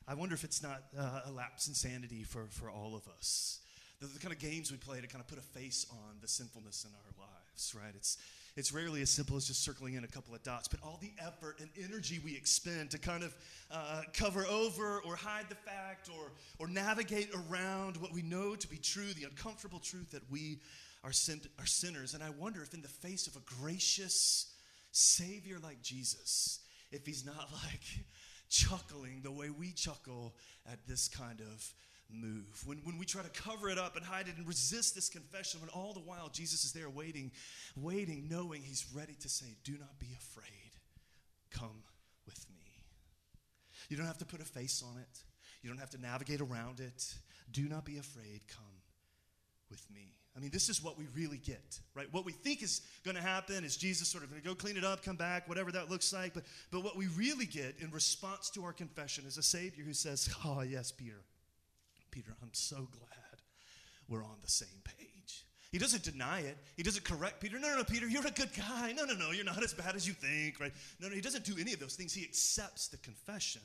I 0.08 0.14
wonder 0.14 0.36
if 0.36 0.44
it's 0.44 0.62
not 0.62 0.84
uh, 0.98 1.22
a 1.26 1.32
lapse 1.32 1.68
in 1.68 1.74
sanity 1.74 2.24
for, 2.24 2.46
for 2.52 2.70
all 2.70 2.96
of 2.96 3.08
us. 3.18 3.60
The, 4.00 4.08
the, 4.08 4.20
kind 4.20 4.34
of 4.34 4.40
games 4.40 4.72
we 4.72 4.78
play 4.78 5.02
to 5.02 5.08
kind 5.08 5.22
of 5.22 5.28
put 5.28 5.38
a 5.40 5.42
face 5.42 5.86
on 5.92 6.18
the 6.22 6.28
sinfulness 6.28 6.86
in 6.86 6.92
our 6.94 7.26
lives, 7.28 7.76
right? 7.76 7.94
It's 7.96 8.18
it's 8.60 8.74
rarely 8.74 9.02
as 9.02 9.10
simple 9.10 9.38
as 9.38 9.48
just 9.48 9.64
circling 9.64 9.94
in 9.94 10.04
a 10.04 10.08
couple 10.08 10.36
of 10.36 10.44
dots, 10.44 10.68
but 10.68 10.82
all 10.84 11.00
the 11.02 11.14
effort 11.26 11.62
and 11.62 11.70
energy 11.82 12.20
we 12.20 12.36
expend 12.36 12.92
to 12.92 12.98
kind 12.98 13.24
of 13.24 13.34
uh, 13.72 14.02
cover 14.12 14.46
over 14.48 15.00
or 15.06 15.16
hide 15.16 15.46
the 15.48 15.56
fact 15.56 16.10
or, 16.10 16.34
or 16.60 16.68
navigate 16.68 17.30
around 17.34 17.96
what 17.96 18.12
we 18.12 18.22
know 18.22 18.56
to 18.56 18.68
be 18.68 18.76
true, 18.76 19.14
the 19.14 19.24
uncomfortable 19.24 19.80
truth 19.80 20.12
that 20.12 20.30
we 20.30 20.60
are, 21.06 21.14
sin- 21.14 21.40
are 21.58 21.66
sinners. 21.66 22.14
And 22.14 22.22
I 22.22 22.32
wonder 22.32 22.62
if, 22.62 22.74
in 22.74 22.82
the 22.82 22.90
face 22.90 23.28
of 23.28 23.38
a 23.38 23.62
gracious 23.62 24.52
Savior 24.92 25.58
like 25.64 25.82
Jesus, 25.82 26.60
if 26.92 27.06
he's 27.06 27.26
not 27.26 27.48
like 27.64 28.04
chuckling 28.50 29.22
the 29.24 29.32
way 29.32 29.50
we 29.50 29.72
chuckle 29.72 30.36
at 30.70 30.86
this 30.86 31.08
kind 31.08 31.40
of 31.40 31.74
move. 32.12 32.64
When, 32.66 32.80
when 32.80 32.98
we 32.98 33.06
try 33.06 33.22
to 33.22 33.30
cover 33.30 33.70
it 33.70 33.78
up 33.78 33.96
and 33.96 34.06
hide 34.06 34.28
it 34.28 34.38
and 34.38 34.48
resist 34.48 34.96
this 34.96 35.10
confession, 35.10 35.62
when 35.62 35.70
all 35.70 35.94
the 35.94 36.00
while 36.00 36.30
Jesus 36.30 36.64
is 36.64 36.74
there 36.74 36.90
waiting, 36.90 37.32
waiting, 37.76 38.28
knowing 38.30 38.62
he's 38.62 38.86
ready 38.94 39.16
to 39.22 39.30
say, 39.30 39.46
Do 39.64 39.74
not 39.74 40.00
be 40.00 40.08
afraid. 40.18 40.48
Come 41.52 41.84
with 42.26 42.46
me. 42.50 42.64
You 43.90 43.98
don't 43.98 44.06
have 44.06 44.20
to 44.20 44.26
put 44.26 44.42
a 44.42 44.46
face 44.46 44.84
on 44.86 45.00
it, 45.00 45.24
you 45.62 45.70
don't 45.70 45.80
have 45.80 45.92
to 45.92 46.02
navigate 46.02 46.42
around 46.42 46.80
it. 46.80 47.14
Do 47.52 47.68
not 47.68 47.84
be 47.84 47.98
afraid. 47.98 48.42
Come 48.48 48.64
with 49.72 49.84
me. 49.92 50.14
I 50.38 50.40
mean, 50.40 50.52
this 50.52 50.70
is 50.70 50.84
what 50.84 50.98
we 50.98 51.06
really 51.16 51.38
get, 51.38 51.80
right? 51.96 52.08
What 52.12 52.24
we 52.24 52.32
think 52.32 52.62
is 52.62 52.82
going 53.04 53.16
to 53.16 53.22
happen 53.22 53.64
is 53.64 53.76
Jesus 53.76 54.08
sort 54.08 54.24
of 54.24 54.30
going 54.30 54.42
to 54.42 54.48
go 54.48 54.54
clean 54.54 54.78
it 54.78 54.84
up, 54.84 55.04
come 55.04 55.16
back, 55.16 55.50
whatever 55.50 55.72
that 55.72 55.90
looks 55.90 56.14
like. 56.14 56.34
But, 56.34 56.44
but 56.72 56.84
what 56.84 56.96
we 56.96 57.08
really 57.08 57.46
get 57.46 57.76
in 57.80 57.90
response 57.92 58.50
to 58.52 58.64
our 58.64 58.72
confession 58.72 59.26
is 59.28 59.38
a 59.38 59.44
Savior 59.44 59.84
who 59.84 59.94
says, 59.94 60.30
Oh, 60.46 60.62
yes, 60.62 60.92
Peter, 60.92 61.24
Peter, 62.20 62.36
I'm 62.42 62.54
so 62.54 62.76
glad 62.76 63.42
we're 64.10 64.26
on 64.26 64.36
the 64.42 64.50
same 64.50 64.82
page. 64.84 65.46
He 65.72 65.78
doesn't 65.78 66.04
deny 66.04 66.42
it. 66.42 66.58
He 66.76 66.84
doesn't 66.84 67.06
correct 67.06 67.40
Peter. 67.40 67.58
No, 67.60 67.70
no, 67.70 67.78
no, 67.78 67.84
Peter, 67.86 68.08
you're 68.08 68.28
a 68.28 68.32
good 68.32 68.50
guy. 68.54 68.92
No, 68.92 69.06
no, 69.06 69.14
no, 69.14 69.32
you're 69.32 69.46
not 69.46 69.64
as 69.64 69.74
bad 69.74 69.96
as 69.96 70.06
you 70.06 70.12
think, 70.12 70.60
right? 70.60 70.74
No, 71.00 71.08
no, 71.08 71.16
he 71.16 71.22
doesn't 71.22 71.46
do 71.46 71.56
any 71.58 71.72
of 71.72 71.80
those 71.80 71.96
things. 71.96 72.14
He 72.14 72.26
accepts 72.26 72.90
the 72.90 72.98
confession. 72.98 73.62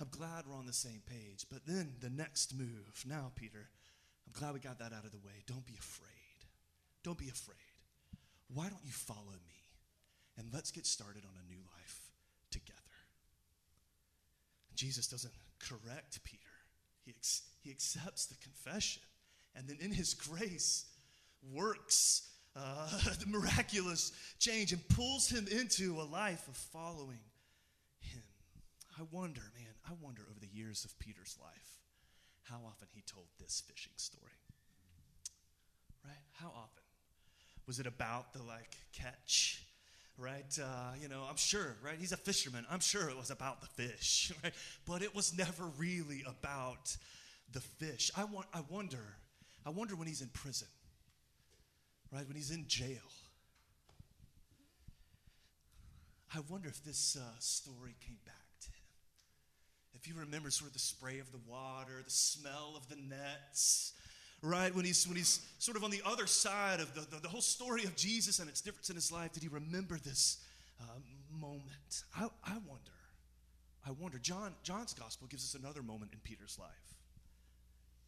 I'm 0.00 0.08
glad 0.10 0.46
we're 0.48 0.56
on 0.56 0.66
the 0.66 0.72
same 0.72 1.00
page. 1.06 1.46
But 1.48 1.64
then 1.64 1.92
the 2.00 2.10
next 2.10 2.58
move. 2.58 3.04
Now, 3.06 3.30
Peter, 3.36 3.68
I'm 4.26 4.32
glad 4.32 4.54
we 4.54 4.58
got 4.58 4.80
that 4.80 4.92
out 4.92 5.04
of 5.04 5.12
the 5.12 5.18
way. 5.18 5.44
Don't 5.46 5.64
be 5.64 5.76
afraid. 5.78 6.08
Don't 7.04 7.18
be 7.18 7.28
afraid. 7.28 7.56
Why 8.52 8.64
don't 8.64 8.84
you 8.84 8.92
follow 8.92 9.38
me? 9.46 9.60
And 10.38 10.48
let's 10.52 10.72
get 10.72 10.86
started 10.86 11.22
on 11.24 11.38
a 11.38 11.48
new 11.48 11.60
life 11.78 12.00
together. 12.50 12.80
Jesus 14.74 15.06
doesn't 15.06 15.34
correct 15.60 16.24
Peter, 16.24 16.40
he, 17.04 17.10
ex- 17.10 17.42
he 17.62 17.70
accepts 17.70 18.26
the 18.26 18.34
confession. 18.36 19.02
And 19.54 19.68
then 19.68 19.78
in 19.80 19.90
his 19.90 20.14
grace, 20.14 20.86
works 21.50 22.28
uh, 22.54 22.88
the 23.20 23.26
miraculous 23.26 24.12
change 24.38 24.72
and 24.72 24.86
pulls 24.88 25.28
him 25.28 25.46
into 25.50 26.00
a 26.00 26.04
life 26.04 26.46
of 26.48 26.56
following 26.56 27.20
him. 28.00 28.22
I 28.98 29.02
wonder, 29.10 29.42
man, 29.54 29.74
I 29.88 29.92
wonder 30.00 30.22
over 30.30 30.38
the 30.38 30.54
years 30.54 30.84
of 30.84 30.98
Peter's 30.98 31.36
life 31.40 31.78
how 32.42 32.60
often 32.66 32.88
he 32.92 33.02
told 33.02 33.26
this 33.38 33.62
fishing 33.66 33.92
story. 33.96 34.32
Right? 36.04 36.14
How 36.32 36.48
often? 36.48 36.82
Was 37.66 37.78
it 37.78 37.86
about 37.86 38.32
the 38.32 38.42
like 38.42 38.76
catch? 38.92 39.64
Right? 40.18 40.58
Uh, 40.62 40.92
you 41.00 41.08
know, 41.08 41.24
I'm 41.28 41.36
sure, 41.36 41.76
right? 41.82 41.96
He's 41.98 42.12
a 42.12 42.16
fisherman. 42.16 42.64
I'm 42.70 42.80
sure 42.80 43.08
it 43.08 43.16
was 43.16 43.30
about 43.30 43.60
the 43.60 43.66
fish, 43.66 44.32
right? 44.44 44.52
But 44.86 45.02
it 45.02 45.14
was 45.14 45.36
never 45.36 45.64
really 45.78 46.22
about 46.26 46.96
the 47.52 47.60
fish. 47.60 48.10
I, 48.16 48.24
want, 48.24 48.46
I 48.54 48.60
wonder, 48.68 49.16
I 49.66 49.70
wonder 49.70 49.96
when 49.96 50.06
he's 50.06 50.20
in 50.20 50.28
prison, 50.28 50.68
right? 52.12 52.26
When 52.26 52.36
he's 52.36 52.50
in 52.50 52.66
jail. 52.68 53.00
I 56.34 56.40
wonder 56.48 56.68
if 56.68 56.82
this 56.82 57.16
uh, 57.20 57.38
story 57.40 57.94
came 58.06 58.16
back 58.24 58.34
to 58.62 58.68
him. 58.68 58.74
If 59.94 60.06
he 60.06 60.12
remembers 60.12 60.56
sort 60.56 60.68
of 60.68 60.72
the 60.72 60.78
spray 60.78 61.18
of 61.18 61.30
the 61.30 61.40
water, 61.46 62.00
the 62.02 62.10
smell 62.10 62.74
of 62.74 62.88
the 62.88 62.96
nets, 62.96 63.92
right? 64.42 64.74
When 64.74 64.84
he's, 64.84 65.06
when 65.06 65.16
he's 65.16 65.40
sort 65.58 65.76
of 65.76 65.84
on 65.84 65.90
the 65.90 66.02
other 66.04 66.26
side 66.26 66.80
of 66.80 66.92
the, 66.94 67.00
the, 67.14 67.22
the 67.22 67.28
whole 67.28 67.40
story 67.40 67.84
of 67.84 67.96
Jesus 67.96 68.40
and 68.40 68.48
its 68.48 68.60
difference 68.60 68.90
in 68.90 68.96
his 68.96 69.12
life, 69.12 69.32
did 69.32 69.42
he 69.42 69.48
remember 69.48 69.96
this 69.98 70.38
uh, 70.80 70.84
moment? 71.30 72.04
I, 72.16 72.24
I 72.44 72.54
wonder. 72.66 72.90
I 73.86 73.92
wonder. 73.92 74.18
John, 74.18 74.54
John's 74.62 74.94
gospel 74.94 75.28
gives 75.28 75.44
us 75.44 75.60
another 75.60 75.82
moment 75.82 76.12
in 76.12 76.18
Peter's 76.24 76.58
life. 76.58 76.68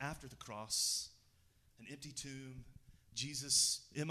After 0.00 0.26
the 0.26 0.36
cross, 0.36 1.10
an 1.78 1.86
empty 1.90 2.10
tomb, 2.10 2.64
Jesus 3.14 3.82
MIA, 3.94 4.06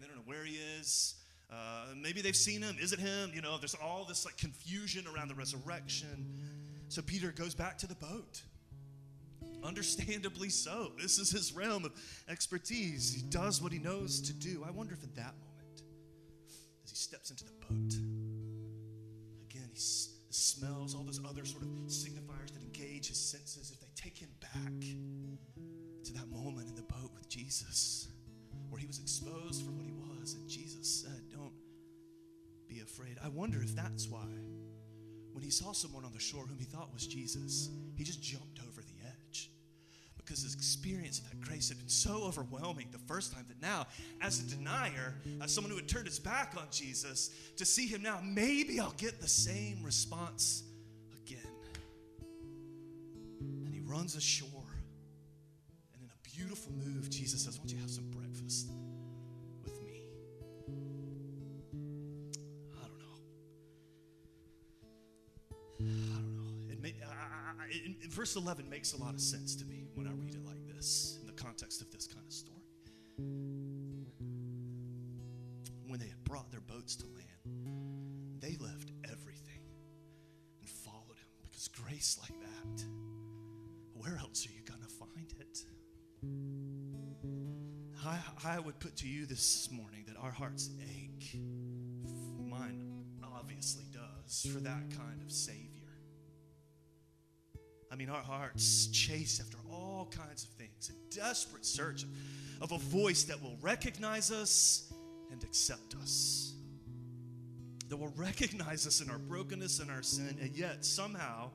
they 0.00 0.06
don't 0.06 0.16
know 0.16 0.22
where 0.26 0.44
he 0.44 0.58
is. 0.78 1.14
Uh, 1.50 1.86
maybe 1.96 2.20
they've 2.20 2.36
seen 2.36 2.62
him. 2.62 2.76
Is 2.80 2.92
it 2.92 2.98
him? 2.98 3.32
You 3.34 3.42
know, 3.42 3.58
there's 3.58 3.74
all 3.74 4.04
this 4.04 4.24
like 4.24 4.36
confusion 4.36 5.04
around 5.14 5.28
the 5.28 5.34
resurrection. 5.34 6.40
So 6.88 7.02
Peter 7.02 7.30
goes 7.30 7.54
back 7.54 7.78
to 7.78 7.86
the 7.86 7.94
boat. 7.94 8.42
Understandably 9.62 10.48
so. 10.48 10.92
This 11.00 11.18
is 11.18 11.30
his 11.30 11.52
realm 11.52 11.84
of 11.84 11.92
expertise. 12.28 13.12
He 13.12 13.22
does 13.22 13.62
what 13.62 13.72
he 13.72 13.78
knows 13.78 14.20
to 14.22 14.32
do. 14.32 14.64
I 14.66 14.70
wonder 14.70 14.94
if 14.94 15.02
at 15.02 15.14
that 15.14 15.34
moment, 15.38 15.82
as 16.84 16.90
he 16.90 16.96
steps 16.96 17.30
into 17.30 17.44
the 17.44 17.52
boat, 17.52 17.92
again, 19.48 19.68
he 19.70 19.76
s- 19.76 20.08
smells 20.30 20.94
all 20.94 21.04
those 21.04 21.20
other 21.24 21.44
sort 21.44 21.62
of 21.62 21.68
signifiers 21.86 22.52
that 22.52 22.62
engage 22.62 23.08
his 23.08 23.18
senses, 23.18 23.70
if 23.70 23.80
they 23.80 23.86
take 23.94 24.18
him 24.18 24.30
back 24.40 24.80
to 26.04 26.12
that 26.14 26.28
moment 26.28 26.68
in 26.68 26.74
the 26.74 26.82
boat 26.82 27.12
with 27.14 27.28
Jesus, 27.28 28.08
where 28.68 28.80
he 28.80 28.86
was 28.86 28.98
exposed 28.98 29.64
for 29.64 29.70
what 29.72 29.84
he 29.84 29.92
was, 29.92 30.34
and 30.34 30.48
Jesus 30.48 31.02
said, 31.02 31.28
Don't 31.30 31.52
be 32.68 32.80
afraid. 32.80 33.18
I 33.22 33.28
wonder 33.28 33.62
if 33.62 33.76
that's 33.76 34.08
why, 34.08 34.26
when 35.32 35.42
he 35.42 35.50
saw 35.50 35.72
someone 35.72 36.04
on 36.04 36.12
the 36.12 36.18
shore 36.20 36.46
whom 36.46 36.58
he 36.58 36.64
thought 36.64 36.92
was 36.92 37.06
Jesus, 37.06 37.70
he 37.96 38.02
just 38.04 38.22
jumped 38.22 38.58
over 38.66 38.71
because 40.24 40.42
his 40.42 40.54
experience 40.54 41.18
of 41.18 41.28
that 41.30 41.40
grace 41.40 41.68
had 41.68 41.78
been 41.78 41.88
so 41.88 42.24
overwhelming 42.24 42.88
the 42.92 42.98
first 42.98 43.32
time 43.32 43.44
that 43.48 43.60
now, 43.60 43.86
as 44.20 44.40
a 44.40 44.56
denier, 44.56 45.14
as 45.40 45.52
someone 45.52 45.70
who 45.70 45.76
had 45.76 45.88
turned 45.88 46.06
his 46.06 46.18
back 46.18 46.54
on 46.56 46.66
Jesus, 46.70 47.30
to 47.56 47.64
see 47.64 47.86
him 47.86 48.02
now, 48.02 48.20
maybe 48.22 48.78
I'll 48.78 48.94
get 48.96 49.20
the 49.20 49.28
same 49.28 49.82
response 49.82 50.62
again. 51.24 51.40
And 53.40 53.74
he 53.74 53.80
runs 53.80 54.16
ashore. 54.16 54.48
And 55.92 56.02
in 56.02 56.08
a 56.08 56.36
beautiful 56.36 56.72
move, 56.72 57.10
Jesus 57.10 57.44
says, 57.44 57.58
Why 57.58 57.66
don't 57.66 57.72
you 57.74 57.80
have 57.80 57.90
some 57.90 58.10
breakfast 58.10 58.70
with 59.64 59.82
me? 59.82 60.04
I 62.74 62.86
don't 62.86 62.98
know. 62.98 63.18
I 65.80 66.14
don't 66.14 66.36
know. 66.36 66.72
It 66.72 66.80
may, 66.80 66.94
I, 67.04 67.64
I, 67.64 67.66
it, 67.70 68.12
verse 68.12 68.36
11 68.36 68.70
makes 68.70 68.92
a 68.92 68.98
lot 68.98 69.14
of 69.14 69.20
sense 69.20 69.56
to 69.56 69.64
me 69.64 69.81
when 69.94 70.06
I 70.06 70.12
read 70.12 70.34
it 70.34 70.44
like 70.44 70.66
this, 70.74 71.18
in 71.20 71.26
the 71.26 71.32
context 71.32 71.80
of 71.82 71.90
this 71.90 72.06
kind 72.06 72.26
of 72.26 72.32
story. 72.32 72.58
When 75.86 75.98
they 76.00 76.08
had 76.08 76.24
brought 76.24 76.50
their 76.50 76.60
boats 76.60 76.96
to 76.96 77.06
land, 77.06 78.40
they 78.40 78.56
left 78.58 78.90
everything 79.04 79.60
and 80.60 80.68
followed 80.68 81.18
him 81.18 81.28
because 81.42 81.68
grace 81.68 82.18
like 82.20 82.38
that, 82.40 82.84
where 83.94 84.16
else 84.18 84.46
are 84.46 84.52
you 84.52 84.62
going 84.64 84.80
to 84.80 84.88
find 84.88 85.34
it? 85.38 85.64
I, 88.04 88.18
I 88.56 88.58
would 88.58 88.80
put 88.80 88.96
to 88.96 89.08
you 89.08 89.26
this 89.26 89.68
morning 89.70 90.04
that 90.08 90.16
our 90.16 90.32
hearts 90.32 90.70
ache. 90.80 91.38
Mine 92.38 93.04
obviously 93.22 93.84
does 93.92 94.46
for 94.52 94.60
that 94.60 94.90
kind 94.96 95.22
of 95.22 95.30
Savior. 95.30 95.71
I 97.92 97.94
mean, 97.94 98.08
our 98.08 98.22
hearts 98.22 98.86
chase 98.86 99.38
after 99.38 99.58
all 99.70 100.08
kinds 100.10 100.44
of 100.44 100.50
things, 100.50 100.90
a 100.90 101.14
desperate 101.14 101.66
search 101.66 102.06
of, 102.62 102.72
a 102.72 102.78
voice 102.78 103.24
that 103.24 103.42
will 103.42 103.58
recognize 103.60 104.30
us 104.30 104.90
and 105.30 105.44
accept 105.44 105.94
us. 106.00 106.54
That 107.88 107.98
will 107.98 108.12
recognize 108.16 108.86
us 108.86 109.02
in 109.02 109.10
our 109.10 109.18
brokenness 109.18 109.80
and 109.80 109.90
our 109.90 110.02
sin, 110.02 110.38
and 110.40 110.56
yet 110.56 110.86
somehow, 110.86 111.50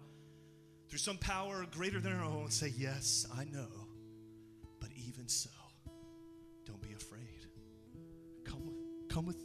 through 0.90 1.00
some 1.00 1.18
power 1.18 1.66
greater 1.72 2.00
than 2.00 2.14
our 2.14 2.24
own, 2.24 2.52
say, 2.52 2.72
Yes, 2.78 3.26
I 3.36 3.46
know, 3.46 3.88
but 4.80 4.90
even 4.96 5.28
so, 5.28 5.50
don't 6.66 6.82
be 6.82 6.94
afraid. 6.94 7.48
Come 8.46 8.74
come 9.10 9.26
with 9.26 9.44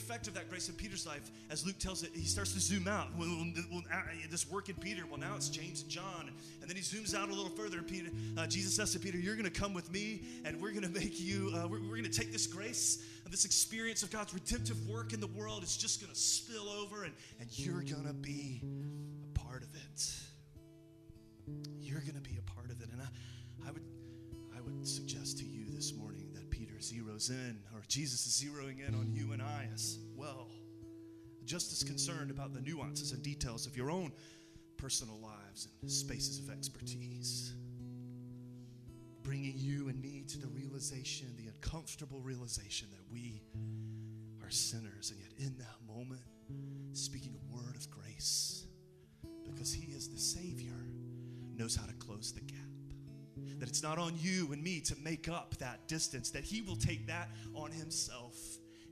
effect 0.00 0.26
of 0.28 0.34
that 0.34 0.48
grace 0.48 0.68
in 0.68 0.74
Peter's 0.74 1.06
life, 1.06 1.30
as 1.50 1.66
Luke 1.66 1.78
tells 1.78 2.02
it, 2.02 2.10
he 2.14 2.24
starts 2.24 2.52
to 2.54 2.60
zoom 2.60 2.88
out. 2.88 3.08
Well, 3.18 3.28
this 4.30 4.48
work 4.50 4.68
in 4.68 4.76
Peter, 4.76 5.04
well, 5.08 5.20
now 5.20 5.36
it's 5.36 5.48
James 5.48 5.82
and 5.82 5.90
John. 5.90 6.30
And 6.60 6.68
then 6.68 6.76
he 6.76 6.82
zooms 6.82 7.14
out 7.14 7.28
a 7.28 7.34
little 7.34 7.50
further. 7.50 7.78
And 7.78 7.86
Peter, 7.86 8.10
uh, 8.36 8.46
Jesus 8.46 8.74
says 8.74 8.92
to 8.92 8.98
Peter, 8.98 9.18
You're 9.18 9.36
going 9.36 9.50
to 9.50 9.60
come 9.60 9.74
with 9.74 9.90
me, 9.92 10.22
and 10.44 10.60
we're 10.60 10.70
going 10.70 10.82
to 10.82 11.00
make 11.00 11.20
you, 11.20 11.52
uh, 11.54 11.68
we're, 11.68 11.80
we're 11.80 11.96
going 11.96 12.04
to 12.04 12.10
take 12.10 12.32
this 12.32 12.46
grace, 12.46 13.04
and 13.24 13.32
this 13.32 13.44
experience 13.44 14.02
of 14.02 14.10
God's 14.10 14.32
redemptive 14.34 14.88
work 14.88 15.12
in 15.12 15.20
the 15.20 15.28
world. 15.28 15.62
It's 15.62 15.76
just 15.76 16.00
going 16.00 16.12
to 16.12 16.18
spill 16.18 16.68
over, 16.68 17.04
and, 17.04 17.12
and 17.40 17.48
you're 17.58 17.82
going 17.82 18.06
to 18.06 18.14
be 18.14 18.62
in, 27.30 27.58
or 27.74 27.82
Jesus 27.88 28.26
is 28.26 28.44
zeroing 28.44 28.86
in 28.86 28.94
on 28.94 29.12
you 29.12 29.32
and 29.32 29.40
I 29.42 29.68
as 29.72 29.98
well. 30.14 30.48
Just 31.44 31.72
as 31.72 31.82
concerned 31.82 32.30
about 32.30 32.52
the 32.52 32.60
nuances 32.60 33.12
and 33.12 33.22
details 33.22 33.66
of 33.66 33.76
your 33.76 33.90
own 33.90 34.12
personal 34.76 35.18
lives 35.20 35.68
and 35.82 35.90
spaces 35.90 36.38
of 36.38 36.50
expertise. 36.50 37.54
Bringing 39.22 39.54
you 39.56 39.88
and 39.88 40.00
me 40.00 40.24
to 40.28 40.38
the 40.38 40.48
realization, 40.48 41.28
the 41.36 41.48
uncomfortable 41.48 42.20
realization 42.20 42.88
that 42.90 43.12
we 43.12 43.42
are 44.42 44.50
sinners, 44.50 45.10
and 45.10 45.20
yet 45.20 45.32
in 45.38 45.56
that 45.58 45.76
moment, 45.86 46.22
speaking 46.92 47.34
a 47.34 47.54
word 47.54 47.76
of 47.76 47.90
grace, 47.90 48.64
because 49.44 49.72
He 49.72 49.92
is 49.92 50.08
the 50.08 50.18
Savior, 50.18 50.86
knows 51.54 51.76
how 51.76 51.86
to 51.86 51.92
close 51.94 52.32
the 52.32 52.40
gap 52.40 52.69
that 53.58 53.68
it's 53.68 53.82
not 53.82 53.98
on 53.98 54.14
you 54.18 54.52
and 54.52 54.62
me 54.62 54.80
to 54.80 54.96
make 55.02 55.28
up 55.28 55.56
that 55.58 55.86
distance, 55.88 56.30
that 56.30 56.44
He 56.44 56.62
will 56.62 56.76
take 56.76 57.06
that 57.06 57.28
on 57.54 57.70
Himself 57.70 58.36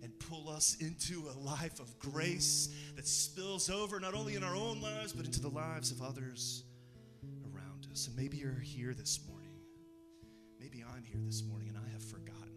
and 0.02 0.16
pull 0.20 0.48
us 0.48 0.76
into 0.80 1.24
a 1.28 1.36
life 1.38 1.80
of 1.80 1.98
grace 1.98 2.68
that 2.96 3.06
spills 3.06 3.68
over 3.68 3.98
not 3.98 4.14
only 4.14 4.36
in 4.36 4.44
our 4.44 4.54
own 4.54 4.80
lives, 4.80 5.12
but 5.12 5.26
into 5.26 5.40
the 5.40 5.48
lives 5.48 5.90
of 5.90 6.02
others 6.02 6.64
around 7.52 7.86
us. 7.90 8.06
And 8.06 8.16
maybe 8.16 8.36
you're 8.36 8.52
here 8.60 8.94
this 8.94 9.20
morning. 9.28 9.48
Maybe 10.60 10.84
I'm 10.94 11.04
here 11.04 11.20
this 11.24 11.42
morning 11.44 11.68
and 11.68 11.78
I 11.78 11.90
have 11.92 12.02
forgotten. 12.02 12.52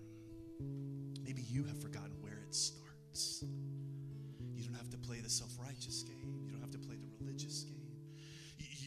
Maybe 1.24 1.44
you 1.50 1.64
have 1.66 1.82
forgotten 1.82 2.12
where 2.22 2.42
it 2.48 2.54
starts. 2.56 3.44
You 4.56 4.64
don't 4.64 4.76
have 4.76 4.90
to 4.92 4.98
play 4.98 5.20
the 5.20 5.30
self 5.30 5.52
righteous 5.60 6.04
game, 6.04 6.42
you 6.46 6.52
don't 6.52 6.62
have 6.62 6.72
to 6.72 6.80
play 6.80 6.96
the 6.96 7.26
religious 7.26 7.64
game. 7.64 7.81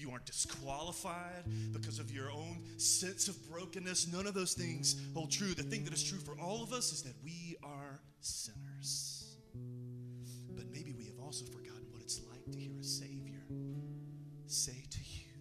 You 0.04 0.10
aren't 0.10 0.26
disqualified 0.26 1.44
because 1.72 1.98
of 1.98 2.10
your 2.10 2.30
own 2.30 2.62
sense 2.76 3.28
of 3.28 3.50
brokenness. 3.50 4.12
None 4.12 4.26
of 4.26 4.34
those 4.34 4.52
things 4.52 5.00
hold 5.14 5.30
true. 5.30 5.54
The 5.54 5.62
thing 5.62 5.84
that 5.84 5.94
is 5.94 6.04
true 6.04 6.18
for 6.18 6.38
all 6.38 6.62
of 6.62 6.72
us 6.72 6.92
is 6.92 7.02
that 7.02 7.14
we 7.24 7.56
are 7.62 8.00
sinners. 8.20 9.36
But 10.54 10.66
maybe 10.70 10.92
we 10.92 11.06
have 11.06 11.18
also 11.24 11.44
forgotten 11.46 11.86
what 11.90 12.02
it's 12.02 12.20
like 12.30 12.44
to 12.52 12.58
hear 12.58 12.78
a 12.78 12.84
Savior 12.84 13.40
say 14.46 14.84
to 14.90 14.98
you 14.98 15.32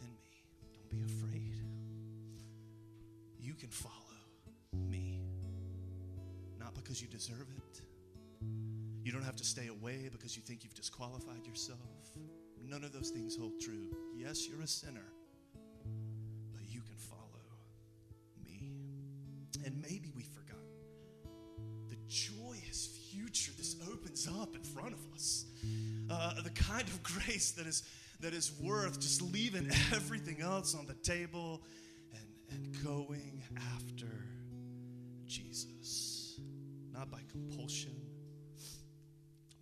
and 0.00 0.10
me, 0.24 0.42
Don't 0.72 0.90
be 0.90 1.02
afraid. 1.04 1.54
You 3.38 3.54
can 3.54 3.68
follow 3.68 3.92
me. 4.72 5.20
Not 6.58 6.74
because 6.74 7.00
you 7.00 7.06
deserve 7.06 7.46
it. 7.56 7.80
You 9.04 9.12
don't 9.12 9.22
have 9.22 9.36
to 9.36 9.44
stay 9.44 9.68
away 9.68 10.08
because 10.10 10.36
you 10.36 10.42
think 10.42 10.64
you've 10.64 10.74
disqualified 10.74 11.46
yourself. 11.46 11.78
None 12.68 12.82
of 12.82 12.92
those 12.92 13.10
things 13.10 13.36
hold 13.36 13.60
true. 13.60 13.88
Yes, 14.14 14.48
you're 14.48 14.60
a 14.60 14.66
sinner, 14.66 15.06
but 16.52 16.62
you 16.68 16.80
can 16.80 16.96
follow 16.96 17.20
me. 18.44 18.72
And 19.64 19.80
maybe 19.80 20.10
we've 20.14 20.26
forgotten 20.26 20.66
the 21.88 21.96
joyous 22.08 22.88
future 23.10 23.52
this 23.56 23.76
opens 23.90 24.28
up 24.28 24.56
in 24.56 24.62
front 24.62 24.94
of 24.94 25.00
us. 25.14 25.46
Uh, 26.10 26.42
the 26.42 26.50
kind 26.50 26.86
of 26.88 27.02
grace 27.02 27.52
that 27.52 27.66
is, 27.66 27.82
that 28.20 28.34
is 28.34 28.52
worth 28.60 29.00
just 29.00 29.22
leaving 29.22 29.70
everything 29.94 30.40
else 30.40 30.74
on 30.74 30.86
the 30.86 30.94
table 30.94 31.62
and, 32.12 32.26
and 32.50 32.84
going 32.84 33.42
after 33.74 34.08
Jesus. 35.24 36.40
Not 36.92 37.10
by 37.10 37.20
compulsion, 37.30 37.94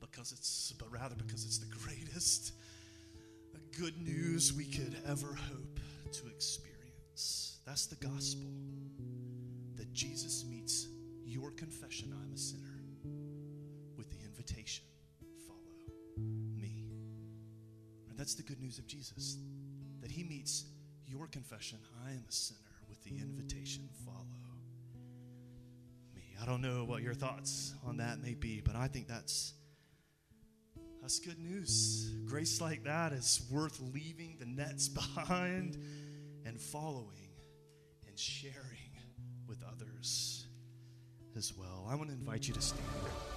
because 0.00 0.32
it's, 0.32 0.72
but 0.78 0.90
rather 0.90 1.16
because 1.16 1.44
it's 1.44 1.58
the 1.58 1.66
greatest 1.66 2.52
good 3.78 4.00
news 4.00 4.52
we 4.52 4.64
could 4.64 4.96
ever 5.06 5.34
hope 5.34 5.80
to 6.12 6.26
experience. 6.28 7.58
That's 7.66 7.86
the 7.86 7.96
gospel 7.96 8.50
that 9.76 9.92
Jesus 9.92 10.44
meets 10.48 10.86
your 11.24 11.50
confession, 11.50 12.14
I'm 12.22 12.32
a 12.32 12.38
sinner, 12.38 12.80
with 13.96 14.10
the 14.10 14.24
invitation, 14.24 14.84
follow 15.48 15.58
me. 16.56 16.86
And 18.08 18.18
that's 18.18 18.34
the 18.34 18.42
good 18.44 18.60
news 18.60 18.78
of 18.78 18.86
Jesus, 18.86 19.38
that 20.00 20.10
he 20.10 20.22
meets 20.22 20.66
your 21.06 21.26
confession, 21.26 21.78
I 22.06 22.10
am 22.10 22.24
a 22.28 22.32
sinner, 22.32 22.60
with 22.88 23.02
the 23.02 23.16
invitation, 23.16 23.88
follow 24.04 24.18
me. 26.14 26.36
I 26.40 26.46
don't 26.46 26.60
know 26.60 26.84
what 26.84 27.02
your 27.02 27.14
thoughts 27.14 27.74
on 27.84 27.96
that 27.96 28.20
may 28.22 28.34
be, 28.34 28.60
but 28.60 28.76
I 28.76 28.86
think 28.86 29.08
that's 29.08 29.54
that's 31.04 31.18
good 31.18 31.38
news. 31.38 32.12
Grace 32.24 32.62
like 32.62 32.82
that 32.84 33.12
is 33.12 33.42
worth 33.52 33.78
leaving 33.92 34.36
the 34.40 34.46
nets 34.46 34.88
behind 35.16 35.76
and 36.46 36.58
following 36.58 37.28
and 38.06 38.18
sharing 38.18 38.96
with 39.46 39.62
others 39.70 40.46
as 41.36 41.52
well. 41.58 41.86
I 41.90 41.94
want 41.94 42.08
to 42.08 42.14
invite 42.14 42.48
you 42.48 42.54
to 42.54 42.60
stand. 42.62 42.82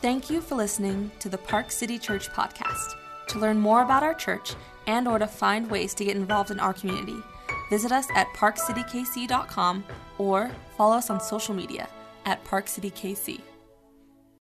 Thank 0.02 0.30
you 0.30 0.40
for 0.40 0.56
listening 0.56 1.12
to 1.20 1.28
the 1.28 1.38
Park 1.38 1.70
City 1.70 2.00
Church 2.00 2.30
podcast. 2.30 2.96
To 3.28 3.40
learn 3.40 3.60
more 3.60 3.82
about 3.82 4.02
our 4.02 4.14
church 4.14 4.54
and 4.86 5.06
or 5.06 5.20
to 5.20 5.28
find 5.28 5.70
ways 5.70 5.94
to 5.96 6.06
get 6.06 6.16
involved 6.16 6.52
in 6.52 6.62
our 6.62 6.74
community, 6.74 7.22
visit 7.70 7.92
us 7.92 8.08
at 8.16 8.28
parkcitykc.com 8.28 9.84
or 10.18 10.52
follow 10.78 10.96
us 10.96 11.10
on 11.10 11.20
social 11.20 11.54
media 11.54 11.90
at 12.26 12.42
parkcitykc. 12.46 13.42